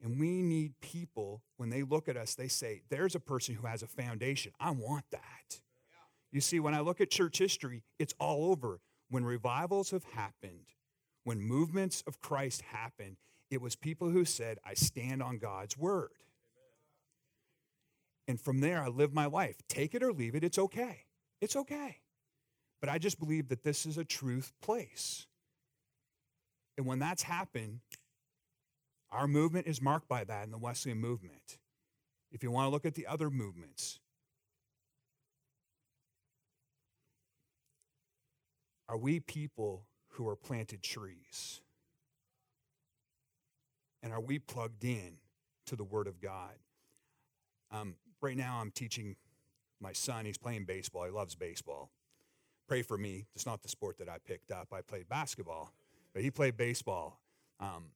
and 0.02 0.20
we 0.20 0.42
need 0.42 0.78
people, 0.80 1.42
when 1.56 1.70
they 1.70 1.82
look 1.82 2.08
at 2.08 2.16
us, 2.16 2.34
they 2.34 2.48
say, 2.48 2.82
there's 2.90 3.14
a 3.14 3.20
person 3.20 3.54
who 3.54 3.66
has 3.66 3.82
a 3.82 3.86
foundation. 3.86 4.52
I 4.60 4.70
want 4.70 5.04
that. 5.10 5.60
You 6.30 6.40
see, 6.40 6.60
when 6.60 6.74
I 6.74 6.80
look 6.80 7.00
at 7.00 7.10
church 7.10 7.38
history, 7.38 7.82
it's 7.98 8.14
all 8.18 8.50
over. 8.50 8.80
When 9.08 9.24
revivals 9.24 9.90
have 9.92 10.04
happened, 10.04 10.66
when 11.24 11.40
movements 11.40 12.02
of 12.06 12.20
Christ 12.20 12.62
happened, 12.62 13.16
it 13.50 13.62
was 13.62 13.76
people 13.76 14.10
who 14.10 14.24
said, 14.24 14.58
I 14.64 14.74
stand 14.74 15.22
on 15.22 15.38
God's 15.38 15.78
word. 15.78 16.10
And 18.28 18.40
from 18.40 18.60
there, 18.60 18.82
I 18.82 18.88
live 18.88 19.14
my 19.14 19.26
life. 19.26 19.56
Take 19.68 19.94
it 19.94 20.02
or 20.02 20.12
leave 20.12 20.34
it, 20.34 20.44
it's 20.44 20.58
okay. 20.58 21.04
It's 21.40 21.56
okay. 21.56 21.98
But 22.80 22.90
I 22.90 22.98
just 22.98 23.18
believe 23.18 23.48
that 23.48 23.62
this 23.62 23.86
is 23.86 23.96
a 23.96 24.04
truth 24.04 24.52
place. 24.60 25.26
And 26.76 26.86
when 26.86 26.98
that's 26.98 27.22
happened, 27.22 27.80
our 29.10 29.26
movement 29.26 29.66
is 29.66 29.80
marked 29.80 30.08
by 30.08 30.24
that 30.24 30.44
in 30.44 30.50
the 30.50 30.58
Wesleyan 30.58 30.98
movement. 30.98 31.58
If 32.32 32.42
you 32.42 32.50
want 32.50 32.66
to 32.66 32.70
look 32.70 32.84
at 32.84 32.94
the 32.94 33.06
other 33.06 33.30
movements, 33.30 34.00
are 38.88 38.96
we 38.96 39.20
people 39.20 39.84
who 40.10 40.28
are 40.28 40.36
planted 40.36 40.82
trees? 40.82 41.60
And 44.02 44.12
are 44.12 44.20
we 44.20 44.38
plugged 44.38 44.84
in 44.84 45.18
to 45.66 45.76
the 45.76 45.84
Word 45.84 46.06
of 46.06 46.20
God? 46.20 46.52
Um, 47.70 47.94
right 48.20 48.36
now, 48.36 48.58
I'm 48.60 48.70
teaching 48.70 49.16
my 49.80 49.92
son. 49.92 50.24
He's 50.24 50.38
playing 50.38 50.64
baseball. 50.64 51.04
He 51.04 51.10
loves 51.10 51.34
baseball. 51.34 51.90
Pray 52.68 52.82
for 52.82 52.96
me. 52.96 53.26
It's 53.34 53.46
not 53.46 53.62
the 53.62 53.68
sport 53.68 53.98
that 53.98 54.08
I 54.08 54.18
picked 54.24 54.50
up. 54.50 54.68
I 54.72 54.80
played 54.80 55.08
basketball, 55.08 55.72
but 56.12 56.22
he 56.22 56.30
played 56.30 56.56
baseball. 56.56 57.20
Um, 57.60 57.86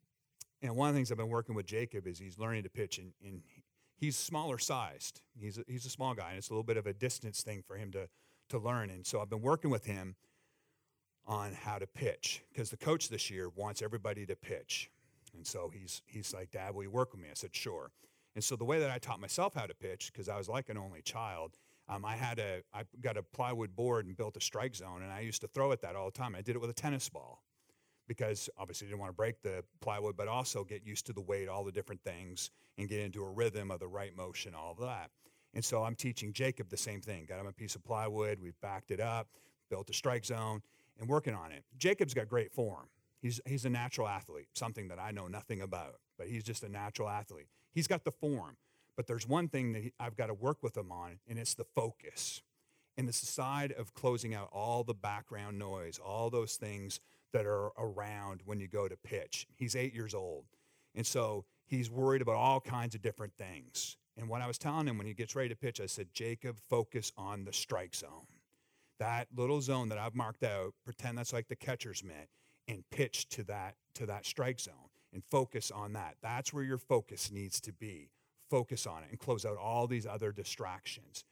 and 0.63 0.77
one 0.77 0.89
of 0.89 0.95
the 0.95 0.99
things 0.99 1.11
I've 1.11 1.19
been 1.19 1.29
working 1.29 1.55
with 1.55 1.67
Jacob 1.67 2.07
is 2.07 2.19
he's 2.19 2.39
learning 2.39 2.65
to 2.65 2.69
pitch, 2.69 2.99
and, 2.99 3.13
and 3.25 3.43
he's 3.97 4.17
smaller 4.17 4.59
sized. 4.59 5.21
He's 5.39 5.59
a, 5.59 5.65
he's 5.67 5.87
a 5.87 5.91
small 5.91 6.15
guy, 6.15 6.31
and 6.31 6.39
it's 6.39 6.51
a 6.51 6.53
little 6.53 6.65
bit 6.65 6.77
of 6.77 6.87
a 6.87 6.93
distance 6.93 7.43
thing 7.43 7.63
for 7.67 7.77
him 7.77 7.91
to, 7.93 8.09
to 8.51 8.59
learn. 8.59 8.91
And 8.91 9.07
so 9.07 9.21
I've 9.21 9.31
been 9.31 9.43
working 9.43 9.71
with 9.71 9.87
him 9.87 10.17
on 11.27 11.53
how 11.53 11.79
to 11.79 11.87
pitch 11.87 12.43
because 12.53 12.71
the 12.71 12.77
coach 12.77 13.09
this 13.09 13.31
year 13.31 13.49
wants 13.55 13.83
everybody 13.83 14.27
to 14.27 14.37
pitch. 14.37 14.91
And 15.35 15.47
so 15.47 15.71
he's, 15.73 16.03
he's 16.07 16.35
like, 16.35 16.51
Dad, 16.51 16.75
will 16.75 16.83
you 16.83 16.91
work 16.91 17.13
with 17.13 17.23
me? 17.23 17.29
I 17.31 17.35
said, 17.35 17.55
Sure. 17.55 17.91
And 18.37 18.45
so 18.45 18.55
the 18.55 18.65
way 18.65 18.79
that 18.79 18.91
I 18.91 18.99
taught 18.99 19.21
myself 19.21 19.55
how 19.55 19.67
to 19.67 19.75
pitch, 19.75 20.13
because 20.13 20.29
I 20.29 20.37
was 20.37 20.49
like 20.49 20.69
an 20.69 20.79
only 20.79 21.03
child, 21.03 21.57
um, 21.89 22.05
I 22.05 22.15
had 22.15 22.39
a, 22.39 22.63
I 22.73 22.85
got 23.01 23.17
a 23.17 23.25
plywood 23.25 23.75
board 23.75 24.07
and 24.07 24.17
built 24.17 24.37
a 24.37 24.41
strike 24.41 24.77
zone, 24.77 25.03
and 25.03 25.11
I 25.11 25.21
used 25.21 25.41
to 25.41 25.49
throw 25.49 25.73
at 25.73 25.83
that 25.83 25.97
all 25.97 26.07
the 26.07 26.17
time. 26.17 26.37
I 26.37 26.41
did 26.41 26.55
it 26.55 26.61
with 26.61 26.71
a 26.71 26.75
tennis 26.75 27.09
ball 27.09 27.43
because 28.11 28.51
obviously 28.59 28.89
didn't 28.89 28.99
want 28.99 29.11
to 29.11 29.17
break 29.17 29.41
the 29.41 29.63
plywood, 29.81 30.17
but 30.17 30.27
also 30.27 30.65
get 30.65 30.85
used 30.85 31.07
to 31.07 31.13
the 31.13 31.21
weight, 31.21 31.49
all 31.49 31.63
the 31.63 31.71
different 31.71 32.03
things, 32.03 32.51
and 32.77 32.89
get 32.89 32.99
into 32.99 33.23
a 33.23 33.31
rhythm 33.31 33.71
of 33.71 33.79
the 33.79 33.87
right 33.87 34.17
motion, 34.17 34.53
all 34.53 34.75
that. 34.81 35.13
And 35.55 35.65
so 35.65 35.85
I'm 35.85 35.95
teaching 35.95 36.33
Jacob 36.33 36.71
the 36.71 36.77
same 36.77 37.01
thing. 37.01 37.25
Got 37.29 37.39
him 37.39 37.47
a 37.47 37.53
piece 37.53 37.77
of 37.77 37.85
plywood, 37.85 38.41
we've 38.41 38.61
backed 38.61 38.91
it 38.91 38.99
up, 38.99 39.29
built 39.69 39.89
a 39.91 39.93
strike 39.93 40.25
zone, 40.25 40.61
and 40.99 41.09
working 41.09 41.35
on 41.35 41.53
it. 41.53 41.63
Jacob's 41.79 42.13
got 42.13 42.29
great 42.29 42.53
form. 42.53 42.89
He's, 43.23 43.41
he's 43.47 43.65
a 43.65 43.71
natural 43.71 44.09
athlete, 44.09 44.49
something 44.55 44.89
that 44.89 44.99
I 44.99 45.13
know 45.13 45.29
nothing 45.29 45.61
about, 45.61 46.01
but 46.19 46.27
he's 46.27 46.43
just 46.43 46.65
a 46.65 46.69
natural 46.69 47.09
athlete. 47.09 47.47
He's 47.71 47.87
got 47.87 48.03
the 48.03 48.11
form. 48.11 48.57
But 48.97 49.07
there's 49.07 49.29
one 49.29 49.47
thing 49.47 49.73
that 49.75 49.85
he, 49.85 49.93
I've 50.01 50.17
got 50.17 50.27
to 50.27 50.35
work 50.35 50.65
with 50.65 50.77
him 50.77 50.91
on, 50.91 51.21
and 51.29 51.39
it's 51.39 51.55
the 51.55 51.65
focus. 51.77 52.43
And 52.97 53.09
it's 53.09 53.21
the 53.21 53.27
side 53.27 53.71
of 53.71 53.95
closing 53.95 54.35
out 54.35 54.49
all 54.53 54.83
the 54.83 54.95
background 54.95 55.61
noise, 55.61 56.01
all 56.05 56.29
those 56.29 56.57
things 56.57 56.99
that 57.33 57.47
are 57.47 57.71
around 57.79 58.41
when 58.45 58.61
you 58.61 58.69
go 58.69 58.89
to 58.89 58.97
pitch. 58.97 59.47
He's 59.55 59.77
eight 59.77 59.95
years 59.95 60.15
old. 60.15 60.45
And 60.95 61.07
so 61.07 61.45
he's 61.67 61.91
worried 61.91 62.23
about 62.23 62.37
all 62.37 62.61
kinds 62.61 62.95
of 62.95 63.03
different 63.03 63.35
things. 63.37 63.97
And 64.17 64.29
what 64.29 64.43
I 64.43 64.47
was 64.47 64.59
telling 64.59 64.87
him 64.87 64.99
when 64.99 65.07
he 65.07 65.15
gets 65.15 65.37
ready 65.37 65.49
to 65.49 65.57
pitch, 65.57 65.81
I 65.81 65.87
said, 65.87 66.09
Jacob, 66.13 66.59
focus 66.69 67.13
on 67.17 67.45
the 67.45 67.53
strike 67.53 67.95
zone. 67.95 68.27
That 68.99 69.29
little 69.35 69.61
zone 69.61 69.89
that 69.89 69.99
I've 69.99 70.15
marked 70.15 70.43
out, 70.43 70.75
pretend 70.85 71.17
that's 71.17 71.33
like 71.33 71.49
the 71.49 71.57
catcher's 71.57 72.05
mitt, 72.05 72.29
and 72.69 72.85
pitch 72.91 73.29
to 73.31 73.45
that 73.45 73.77
to 73.95 74.07
that 74.07 74.27
strike 74.27 74.61
zone 74.61 74.91
and 75.13 75.25
focus 75.25 75.71
on 75.71 75.95
that. 75.95 76.17
That's 76.23 76.53
where 76.53 76.63
your 76.63 76.79
focus 76.79 77.31
needs 77.33 77.61
to 77.63 77.73
be 77.73 78.11
focus 78.51 78.87
on 78.87 79.05
it 79.05 79.11
and 79.11 79.19
close 79.19 79.47
out 79.47 79.57
all 79.57 79.87
these 79.87 80.07
other 80.07 80.33
distractions. 80.33 81.25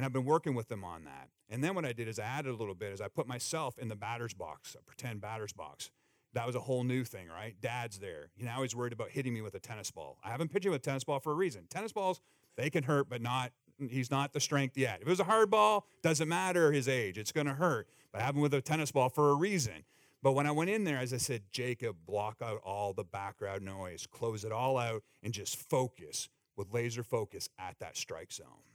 And 0.00 0.06
I've 0.06 0.14
been 0.14 0.24
working 0.24 0.54
with 0.54 0.68
them 0.68 0.82
on 0.82 1.04
that. 1.04 1.28
And 1.50 1.62
then 1.62 1.74
what 1.74 1.84
I 1.84 1.92
did 1.92 2.08
is 2.08 2.18
I 2.18 2.24
added 2.24 2.50
a 2.50 2.56
little 2.56 2.74
bit 2.74 2.90
is 2.90 3.02
I 3.02 3.08
put 3.08 3.28
myself 3.28 3.76
in 3.76 3.88
the 3.88 3.94
batter's 3.94 4.32
box, 4.32 4.74
a 4.74 4.82
pretend 4.82 5.20
batter's 5.20 5.52
box. 5.52 5.90
That 6.32 6.46
was 6.46 6.56
a 6.56 6.60
whole 6.60 6.84
new 6.84 7.04
thing, 7.04 7.28
right? 7.28 7.54
Dad's 7.60 7.98
there. 7.98 8.30
You 8.34 8.46
Now 8.46 8.62
he's 8.62 8.74
worried 8.74 8.94
about 8.94 9.10
hitting 9.10 9.34
me 9.34 9.42
with 9.42 9.54
a 9.56 9.58
tennis 9.58 9.90
ball. 9.90 10.16
I 10.24 10.30
haven't 10.30 10.48
pitched 10.48 10.64
him 10.64 10.72
with 10.72 10.80
a 10.80 10.82
tennis 10.82 11.04
ball 11.04 11.20
for 11.20 11.32
a 11.32 11.34
reason. 11.34 11.66
Tennis 11.68 11.92
balls, 11.92 12.22
they 12.56 12.70
can 12.70 12.84
hurt, 12.84 13.10
but 13.10 13.20
not 13.20 13.52
he's 13.90 14.10
not 14.10 14.32
the 14.32 14.40
strength 14.40 14.78
yet. 14.78 15.00
If 15.02 15.06
it 15.06 15.10
was 15.10 15.20
a 15.20 15.24
hard 15.24 15.50
ball, 15.50 15.86
doesn't 16.02 16.30
matter 16.30 16.72
his 16.72 16.88
age. 16.88 17.18
It's 17.18 17.30
going 17.30 17.46
to 17.46 17.52
hurt. 17.52 17.86
But 18.10 18.22
I 18.22 18.24
have 18.24 18.34
him 18.34 18.40
with 18.40 18.54
a 18.54 18.62
tennis 18.62 18.90
ball 18.90 19.10
for 19.10 19.28
a 19.28 19.34
reason. 19.34 19.84
But 20.22 20.32
when 20.32 20.46
I 20.46 20.50
went 20.50 20.70
in 20.70 20.84
there, 20.84 20.96
as 20.96 21.12
I 21.12 21.18
said, 21.18 21.42
Jacob, 21.52 21.96
block 22.06 22.38
out 22.42 22.62
all 22.64 22.94
the 22.94 23.04
background 23.04 23.66
noise, 23.66 24.06
close 24.10 24.46
it 24.46 24.52
all 24.52 24.78
out, 24.78 25.02
and 25.22 25.34
just 25.34 25.56
focus 25.56 26.30
with 26.56 26.72
laser 26.72 27.02
focus 27.02 27.50
at 27.58 27.78
that 27.80 27.98
strike 27.98 28.32
zone. 28.32 28.69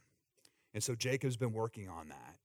And 0.76 0.84
so 0.84 0.94
Jacob's 0.94 1.38
been 1.38 1.54
working 1.54 1.88
on 1.88 2.10
that. 2.10 2.36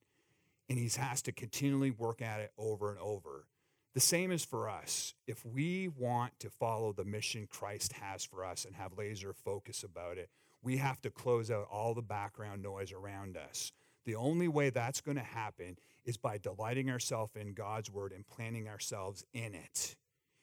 And 0.70 0.80
he 0.80 0.90
has 0.98 1.22
to 1.24 1.34
continually 1.34 1.92
work 1.92 2.22
at 2.22 2.40
it 2.40 2.54
over 2.58 2.90
and 2.90 2.98
over. 2.98 3.46
The 3.94 4.00
same 4.00 4.32
is 4.32 4.46
for 4.46 4.70
us. 4.70 5.16
If 5.28 5.46
we 5.46 5.90
want 5.90 6.40
to 6.40 6.50
follow 6.50 6.94
the 6.94 7.04
mission 7.04 7.46
Christ 7.52 7.92
has 7.92 8.24
for 8.24 8.46
us 8.46 8.64
and 8.64 8.74
have 8.78 8.98
laser 8.98 9.34
focus 9.34 9.84
about 9.84 10.18
it, 10.18 10.30
we 10.64 10.78
have 10.78 11.02
to 11.02 11.10
close 11.10 11.52
out 11.52 11.68
all 11.70 11.94
the 11.94 12.02
background 12.02 12.64
noise 12.64 12.94
around 12.94 13.36
us. 13.36 13.74
The 14.06 14.16
only 14.16 14.48
way 14.48 14.70
that's 14.70 15.02
going 15.02 15.18
to 15.18 15.24
happen 15.24 15.78
is 16.06 16.16
by 16.16 16.38
delighting 16.38 16.90
ourselves 16.90 17.36
in 17.36 17.52
God's 17.52 17.92
word 17.92 18.14
and 18.14 18.26
planting 18.26 18.70
ourselves 18.70 19.26
in 19.34 19.54
it. 19.54 19.98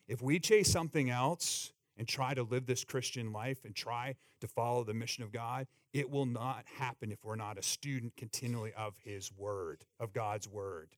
If 0.07 0.21
we 0.21 0.41
chase 0.41 0.71
something 0.71 1.09
else, 1.09 1.73
and 1.99 2.07
try 2.07 2.33
to 2.33 2.43
live 2.45 2.67
this 2.67 2.85
Christian 2.85 3.33
life 3.33 3.65
and 3.65 3.75
try 3.75 4.15
to 4.41 4.47
follow 4.47 4.85
the 4.85 4.95
mission 4.95 5.25
of 5.25 5.33
God, 5.33 5.67
it 5.93 6.09
will 6.09 6.27
not 6.27 6.65
happen 6.79 7.11
if 7.11 7.25
we're 7.25 7.37
not 7.37 7.59
a 7.59 7.63
student 7.63 8.17
continually 8.17 8.73
of 8.77 8.95
His 9.05 9.33
Word, 9.37 9.85
of 9.99 10.13
God's 10.13 10.49
Word. 10.49 10.91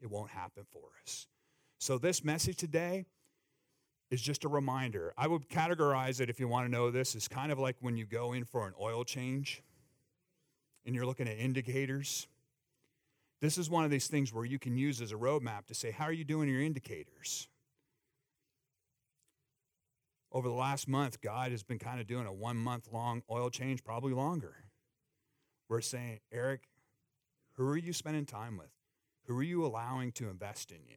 It 0.00 0.10
won't 0.10 0.30
happen 0.30 0.64
for 0.72 0.88
us. 1.02 1.26
So, 1.78 1.98
this 1.98 2.24
message 2.24 2.56
today 2.56 3.04
is 4.10 4.20
just 4.20 4.44
a 4.44 4.48
reminder. 4.48 5.12
I 5.16 5.28
would 5.28 5.48
categorize 5.48 6.20
it, 6.20 6.30
if 6.30 6.40
you 6.40 6.48
want 6.48 6.66
to 6.66 6.72
know 6.72 6.90
this, 6.90 7.14
as 7.14 7.28
kind 7.28 7.52
of 7.52 7.58
like 7.58 7.76
when 7.80 7.96
you 7.96 8.06
go 8.06 8.32
in 8.32 8.44
for 8.44 8.66
an 8.66 8.74
oil 8.80 9.04
change 9.04 9.62
and 10.84 10.94
you're 10.94 11.06
looking 11.06 11.28
at 11.28 11.38
indicators. 11.38 12.26
This 13.40 13.56
is 13.56 13.70
one 13.70 13.84
of 13.84 13.90
these 13.90 14.06
things 14.06 14.32
where 14.32 14.44
you 14.44 14.58
can 14.58 14.76
use 14.76 15.00
as 15.00 15.12
a 15.12 15.16
roadmap 15.16 15.66
to 15.66 15.74
say, 15.74 15.90
How 15.90 16.04
are 16.04 16.12
you 16.12 16.24
doing 16.24 16.48
your 16.48 16.62
indicators? 16.62 17.48
Over 20.32 20.48
the 20.48 20.54
last 20.54 20.88
month, 20.88 21.20
God 21.20 21.50
has 21.50 21.62
been 21.62 21.78
kind 21.78 22.00
of 22.00 22.06
doing 22.06 22.26
a 22.26 22.32
one 22.32 22.56
month 22.56 22.88
long 22.92 23.22
oil 23.30 23.50
change, 23.50 23.82
probably 23.82 24.12
longer. 24.12 24.54
We're 25.68 25.80
saying, 25.80 26.20
Eric, 26.32 26.62
who 27.54 27.66
are 27.66 27.76
you 27.76 27.92
spending 27.92 28.26
time 28.26 28.56
with? 28.56 28.70
Who 29.26 29.38
are 29.38 29.42
you 29.42 29.64
allowing 29.64 30.12
to 30.12 30.28
invest 30.28 30.70
in 30.70 30.78
you? 30.88 30.96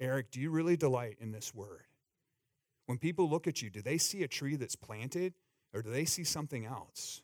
Eric, 0.00 0.30
do 0.30 0.40
you 0.40 0.50
really 0.50 0.76
delight 0.76 1.16
in 1.20 1.32
this 1.32 1.54
word? 1.54 1.86
When 2.86 2.98
people 2.98 3.28
look 3.28 3.46
at 3.46 3.62
you, 3.62 3.70
do 3.70 3.80
they 3.80 3.98
see 3.98 4.22
a 4.22 4.28
tree 4.28 4.56
that's 4.56 4.76
planted 4.76 5.34
or 5.72 5.82
do 5.82 5.90
they 5.90 6.04
see 6.04 6.24
something 6.24 6.66
else? 6.66 7.22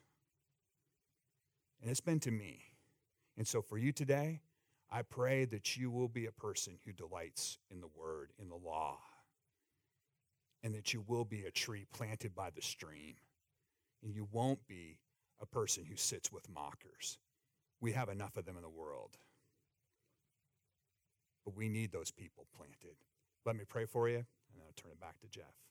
And 1.81 1.89
it's 1.89 2.01
been 2.01 2.19
to 2.21 2.31
me. 2.31 2.63
And 3.37 3.47
so 3.47 3.61
for 3.61 3.77
you 3.77 3.91
today, 3.91 4.41
I 4.91 5.03
pray 5.03 5.45
that 5.45 5.77
you 5.77 5.89
will 5.91 6.07
be 6.07 6.25
a 6.25 6.31
person 6.31 6.77
who 6.85 6.91
delights 6.91 7.59
in 7.69 7.81
the 7.81 7.89
word, 7.95 8.31
in 8.39 8.49
the 8.49 8.55
law 8.55 8.99
and 10.63 10.73
that 10.75 10.93
you 10.93 11.03
will 11.07 11.25
be 11.25 11.43
a 11.43 11.51
tree 11.51 11.85
planted 11.93 12.35
by 12.35 12.49
the 12.49 12.61
stream. 12.61 13.15
And 14.03 14.13
you 14.13 14.27
won't 14.31 14.67
be 14.67 14.97
a 15.41 15.45
person 15.45 15.85
who 15.85 15.95
sits 15.95 16.31
with 16.31 16.49
mockers. 16.49 17.17
We 17.79 17.91
have 17.93 18.09
enough 18.09 18.37
of 18.37 18.45
them 18.45 18.55
in 18.57 18.63
the 18.63 18.69
world. 18.69 19.17
But 21.45 21.55
we 21.55 21.69
need 21.69 21.91
those 21.91 22.11
people 22.11 22.45
planted. 22.55 22.95
Let 23.45 23.55
me 23.55 23.63
pray 23.67 23.85
for 23.85 24.07
you, 24.07 24.17
and 24.17 24.25
then 24.55 24.63
I'll 24.65 24.73
turn 24.75 24.91
it 24.91 24.99
back 24.99 25.19
to 25.21 25.27
Jeff. 25.27 25.70